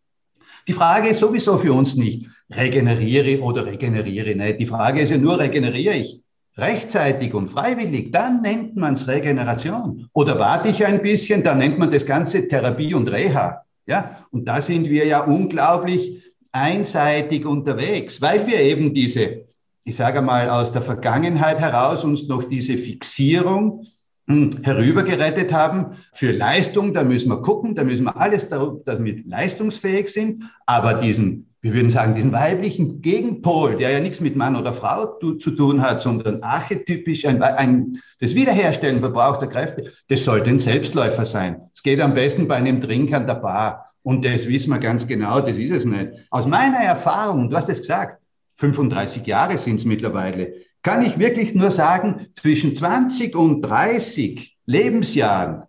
Die 0.67 0.73
Frage 0.73 1.07
ist 1.07 1.19
sowieso 1.19 1.57
für 1.57 1.71
uns 1.71 1.95
nicht, 1.95 2.27
regeneriere 2.49 3.39
oder 3.43 3.65
regeneriere 3.65 4.35
nicht. 4.35 4.59
Die 4.59 4.65
Frage 4.65 4.99
ist 4.99 5.11
ja 5.11 5.17
nur, 5.17 5.39
regeneriere 5.39 5.95
ich 5.95 6.22
rechtzeitig 6.57 7.33
und 7.33 7.49
freiwillig, 7.49 8.11
dann 8.11 8.41
nennt 8.41 8.75
man 8.75 8.93
es 8.93 9.07
Regeneration. 9.07 10.07
Oder 10.13 10.39
warte 10.39 10.69
ich 10.69 10.85
ein 10.85 11.01
bisschen, 11.01 11.43
dann 11.43 11.57
nennt 11.57 11.79
man 11.79 11.91
das 11.91 12.05
Ganze 12.05 12.47
Therapie 12.47 12.93
und 12.93 13.11
Reha. 13.11 13.63
Ja, 13.85 14.25
und 14.31 14.47
da 14.47 14.61
sind 14.61 14.89
wir 14.89 15.05
ja 15.05 15.21
unglaublich 15.23 16.23
einseitig 16.51 17.45
unterwegs, 17.45 18.21
weil 18.21 18.47
wir 18.47 18.59
eben 18.61 18.93
diese, 18.93 19.45
ich 19.83 19.95
sage 19.95 20.21
mal, 20.21 20.49
aus 20.49 20.71
der 20.71 20.81
Vergangenheit 20.81 21.59
heraus 21.59 22.03
uns 22.03 22.27
noch 22.27 22.43
diese 22.43 22.77
Fixierung 22.77 23.85
hm, 24.27 24.61
herübergerettet 24.63 25.51
haben. 25.51 25.97
Für 26.13 26.31
Leistung, 26.31 26.93
da 26.93 27.03
müssen 27.03 27.29
wir 27.29 27.41
gucken, 27.41 27.75
da 27.75 27.83
müssen 27.83 28.05
wir 28.05 28.15
alles 28.15 28.47
damit 28.49 29.27
leistungsfähig 29.27 30.09
sind, 30.09 30.43
aber 30.65 30.93
diesen 30.93 31.52
wir 31.63 31.73
würden 31.73 31.89
sagen, 31.89 32.13
diesen 32.13 32.33
weiblichen 32.33 33.01
Gegenpol, 33.01 33.77
der 33.77 33.91
ja 33.91 34.01
nichts 34.01 34.19
mit 34.19 34.35
Mann 34.35 34.57
oder 34.57 34.73
Frau 34.73 35.05
zu 35.15 35.51
tun 35.51 35.81
hat, 35.81 36.01
sondern 36.01 36.43
archetypisch 36.43 37.25
ein, 37.25 37.41
ein, 37.41 38.01
das 38.19 38.35
Wiederherstellen 38.35 38.99
verbrauchter 38.99 39.47
Kräfte, 39.47 39.93
das 40.09 40.25
sollte 40.25 40.49
ein 40.49 40.59
Selbstläufer 40.59 41.23
sein. 41.23 41.61
Es 41.73 41.81
geht 41.81 42.01
am 42.01 42.13
besten 42.13 42.49
bei 42.49 42.55
einem 42.55 42.81
Drink 42.81 43.13
an 43.13 43.27
der 43.27 43.35
Bar. 43.35 43.89
Und 44.03 44.25
das 44.25 44.49
wissen 44.49 44.71
wir 44.71 44.79
ganz 44.79 45.07
genau, 45.07 45.39
das 45.39 45.55
ist 45.55 45.71
es 45.71 45.85
nicht. 45.85 46.09
Aus 46.31 46.45
meiner 46.45 46.79
Erfahrung, 46.79 47.49
du 47.49 47.55
hast 47.55 47.69
es 47.69 47.79
gesagt, 47.79 48.21
35 48.57 49.25
Jahre 49.25 49.57
sind 49.57 49.77
es 49.77 49.85
mittlerweile, 49.85 50.55
kann 50.81 51.01
ich 51.01 51.17
wirklich 51.17 51.55
nur 51.55 51.71
sagen, 51.71 52.27
zwischen 52.35 52.75
20 52.75 53.37
und 53.37 53.61
30 53.61 54.57
Lebensjahren 54.65 55.63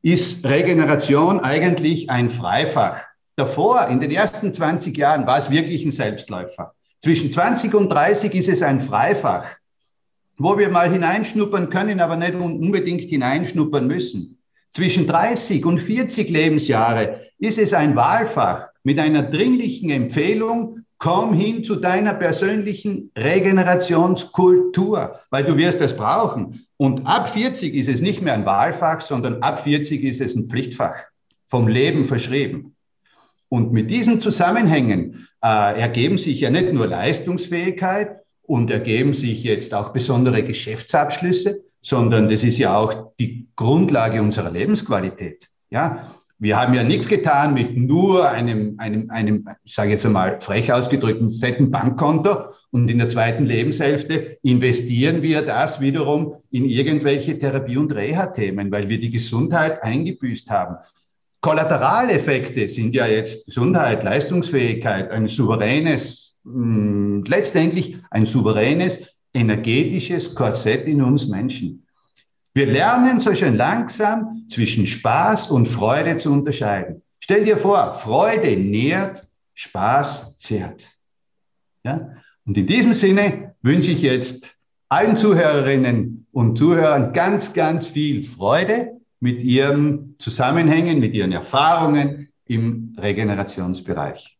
ist 0.00 0.46
Regeneration 0.46 1.40
eigentlich 1.40 2.08
ein 2.08 2.30
Freifach. 2.30 3.02
Davor, 3.36 3.88
in 3.88 4.00
den 4.00 4.12
ersten 4.12 4.54
20 4.54 4.96
Jahren, 4.96 5.26
war 5.26 5.38
es 5.38 5.50
wirklich 5.50 5.84
ein 5.84 5.90
Selbstläufer. 5.90 6.72
Zwischen 7.02 7.32
20 7.32 7.74
und 7.74 7.88
30 7.88 8.32
ist 8.34 8.48
es 8.48 8.62
ein 8.62 8.80
Freifach, 8.80 9.46
wo 10.38 10.56
wir 10.56 10.70
mal 10.70 10.90
hineinschnuppern 10.90 11.68
können, 11.68 12.00
aber 12.00 12.16
nicht 12.16 12.34
unbedingt 12.34 13.02
hineinschnuppern 13.02 13.86
müssen. 13.86 14.38
Zwischen 14.72 15.06
30 15.06 15.66
und 15.66 15.80
40 15.80 16.30
Lebensjahre 16.30 17.20
ist 17.38 17.58
es 17.58 17.74
ein 17.74 17.96
Wahlfach 17.96 18.68
mit 18.84 18.98
einer 18.98 19.22
dringlichen 19.22 19.90
Empfehlung, 19.90 20.80
komm 20.98 21.34
hin 21.34 21.64
zu 21.64 21.76
deiner 21.76 22.14
persönlichen 22.14 23.10
Regenerationskultur, 23.16 25.20
weil 25.30 25.44
du 25.44 25.56
wirst 25.56 25.80
es 25.80 25.96
brauchen. 25.96 26.66
Und 26.76 27.06
ab 27.06 27.32
40 27.32 27.74
ist 27.74 27.88
es 27.88 28.00
nicht 28.00 28.22
mehr 28.22 28.34
ein 28.34 28.46
Wahlfach, 28.46 29.00
sondern 29.00 29.42
ab 29.42 29.64
40 29.64 30.04
ist 30.04 30.20
es 30.20 30.34
ein 30.34 30.48
Pflichtfach, 30.48 30.96
vom 31.48 31.68
Leben 31.68 32.04
verschrieben. 32.04 32.73
Und 33.54 33.72
mit 33.72 33.88
diesen 33.88 34.20
Zusammenhängen 34.20 35.28
äh, 35.40 35.80
ergeben 35.80 36.18
sich 36.18 36.40
ja 36.40 36.50
nicht 36.50 36.72
nur 36.72 36.88
Leistungsfähigkeit 36.88 38.16
und 38.42 38.68
ergeben 38.68 39.14
sich 39.14 39.44
jetzt 39.44 39.74
auch 39.74 39.92
besondere 39.92 40.42
Geschäftsabschlüsse, 40.42 41.62
sondern 41.80 42.28
das 42.28 42.42
ist 42.42 42.58
ja 42.58 42.76
auch 42.76 43.12
die 43.20 43.46
Grundlage 43.54 44.20
unserer 44.20 44.50
Lebensqualität. 44.50 45.50
Ja, 45.70 46.10
wir 46.40 46.60
haben 46.60 46.74
ja 46.74 46.82
nichts 46.82 47.06
getan 47.06 47.54
mit 47.54 47.76
nur 47.76 48.28
einem, 48.28 48.74
einem, 48.78 49.08
einem, 49.10 49.48
sage 49.64 49.90
jetzt 49.90 50.04
einmal 50.04 50.40
frech 50.40 50.72
ausgedrückten, 50.72 51.30
fetten 51.30 51.70
Bankkonto 51.70 52.46
und 52.72 52.90
in 52.90 52.98
der 52.98 53.08
zweiten 53.08 53.46
Lebenshälfte 53.46 54.36
investieren 54.42 55.22
wir 55.22 55.42
das 55.42 55.80
wiederum 55.80 56.38
in 56.50 56.64
irgendwelche 56.64 57.38
Therapie- 57.38 57.76
und 57.76 57.94
Reha-Themen, 57.94 58.72
weil 58.72 58.88
wir 58.88 58.98
die 58.98 59.12
Gesundheit 59.12 59.80
eingebüßt 59.84 60.50
haben. 60.50 60.74
Kollateraleffekte 61.44 62.70
sind 62.70 62.94
ja 62.94 63.06
jetzt 63.06 63.44
Gesundheit, 63.44 64.02
Leistungsfähigkeit, 64.02 65.10
ein 65.10 65.28
souveränes, 65.28 66.40
mh, 66.44 66.54
hm, 66.54 67.24
letztendlich 67.26 67.98
ein 68.10 68.24
souveränes 68.24 69.00
energetisches 69.34 70.34
Korsett 70.34 70.88
in 70.88 71.02
uns 71.02 71.26
Menschen. 71.26 71.86
Wir 72.54 72.64
lernen 72.64 73.18
so 73.18 73.34
schön 73.34 73.56
langsam 73.56 74.46
zwischen 74.48 74.86
Spaß 74.86 75.50
und 75.50 75.68
Freude 75.68 76.16
zu 76.16 76.32
unterscheiden. 76.32 77.02
Stell 77.20 77.44
dir 77.44 77.58
vor, 77.58 77.92
Freude 77.92 78.56
nährt, 78.56 79.28
Spaß 79.52 80.38
zehrt. 80.38 80.88
Ja? 81.84 82.10
Und 82.46 82.56
in 82.56 82.66
diesem 82.66 82.94
Sinne 82.94 83.54
wünsche 83.60 83.90
ich 83.90 84.00
jetzt 84.00 84.48
allen 84.88 85.14
Zuhörerinnen 85.14 86.26
und 86.32 86.56
Zuhörern 86.56 87.12
ganz, 87.12 87.52
ganz 87.52 87.86
viel 87.86 88.22
Freude 88.22 88.93
mit 89.24 89.42
ihren 89.42 90.16
Zusammenhängen, 90.18 91.00
mit 91.00 91.14
ihren 91.14 91.32
Erfahrungen 91.32 92.28
im 92.44 92.94
Regenerationsbereich. 93.00 94.36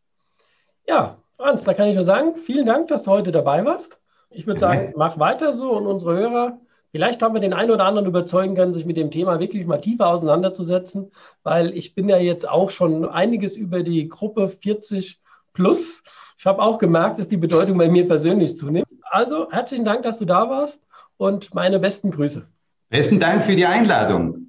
Ja, 0.87 1.16
Franz, 1.38 1.64
da 1.64 1.73
kann 1.73 1.88
ich 1.88 1.94
nur 1.94 2.05
sagen, 2.05 2.37
vielen 2.37 2.66
Dank, 2.66 2.88
dass 2.88 3.05
du 3.05 3.11
heute 3.11 3.33
dabei 3.33 3.64
warst. 3.64 3.99
Ich 4.29 4.47
würde 4.47 4.61
sagen, 4.61 4.92
mach 4.94 5.18
weiter 5.18 5.55
so 5.55 5.73
und 5.73 5.87
unsere 5.87 6.14
Hörer, 6.14 6.59
vielleicht 6.92 7.23
haben 7.23 7.33
wir 7.33 7.40
den 7.40 7.55
einen 7.55 7.70
oder 7.70 7.87
anderen 7.87 8.07
überzeugen 8.07 8.57
können, 8.57 8.75
sich 8.75 8.85
mit 8.85 8.99
dem 8.99 9.11
Thema 9.11 9.40
wirklich 9.40 9.64
mal 9.64 9.81
tiefer 9.81 10.07
auseinanderzusetzen, 10.07 11.12
weil 11.42 11.75
ich 11.75 11.94
bin 11.94 12.11
ja 12.11 12.18
jetzt 12.18 12.47
auch 12.47 12.70
schon 12.70 13.09
einiges 13.09 13.57
über 13.57 13.83
die 13.83 14.11
Gruppe 14.11 14.51
40 14.51 15.18
plus. 15.55 16.03
Ich 16.37 16.44
habe 16.44 16.61
auch 16.61 16.77
gemerkt, 16.77 17.18
dass 17.18 17.29
die 17.29 17.38
Bedeutung 17.38 17.79
bei 17.79 17.88
mir 17.88 18.07
persönlich 18.07 18.59
zunimmt. 18.59 18.88
Also 19.11 19.51
herzlichen 19.51 19.87
Dank, 19.87 20.03
dass 20.03 20.18
du 20.18 20.27
da 20.27 20.51
warst 20.51 20.87
und 21.16 21.55
meine 21.55 21.79
besten 21.79 22.11
Grüße. 22.11 22.47
Besten 22.90 23.18
Dank 23.18 23.47
für 23.47 23.57
die 23.57 23.64
Einladung. 23.64 24.44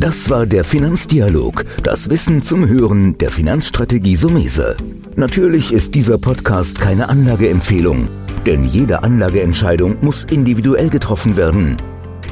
Das 0.00 0.30
war 0.30 0.46
der 0.46 0.64
Finanzdialog, 0.64 1.66
das 1.82 2.08
Wissen 2.08 2.40
zum 2.40 2.66
Hören 2.66 3.18
der 3.18 3.30
Finanzstrategie 3.30 4.16
Sumese. 4.16 4.78
Natürlich 5.14 5.74
ist 5.74 5.94
dieser 5.94 6.16
Podcast 6.16 6.80
keine 6.80 7.10
Anlageempfehlung, 7.10 8.08
denn 8.46 8.64
jede 8.64 9.02
Anlageentscheidung 9.02 9.98
muss 10.00 10.24
individuell 10.24 10.88
getroffen 10.88 11.36
werden. 11.36 11.76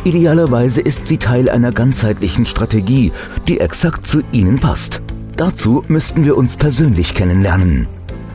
Idealerweise 0.04 0.80
ist 0.80 1.06
sie 1.06 1.18
Teil 1.18 1.50
einer 1.50 1.70
ganzheitlichen 1.70 2.46
Strategie, 2.46 3.12
die 3.48 3.60
exakt 3.60 4.06
zu 4.06 4.22
Ihnen 4.32 4.58
passt. 4.58 5.02
Dazu 5.36 5.84
müssten 5.88 6.24
wir 6.24 6.38
uns 6.38 6.56
persönlich 6.56 7.12
kennenlernen. 7.12 7.86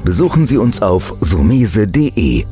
Besuchen 0.04 0.46
Sie 0.46 0.58
uns 0.58 0.84
auf 0.84 1.16
sumese.de 1.22 2.46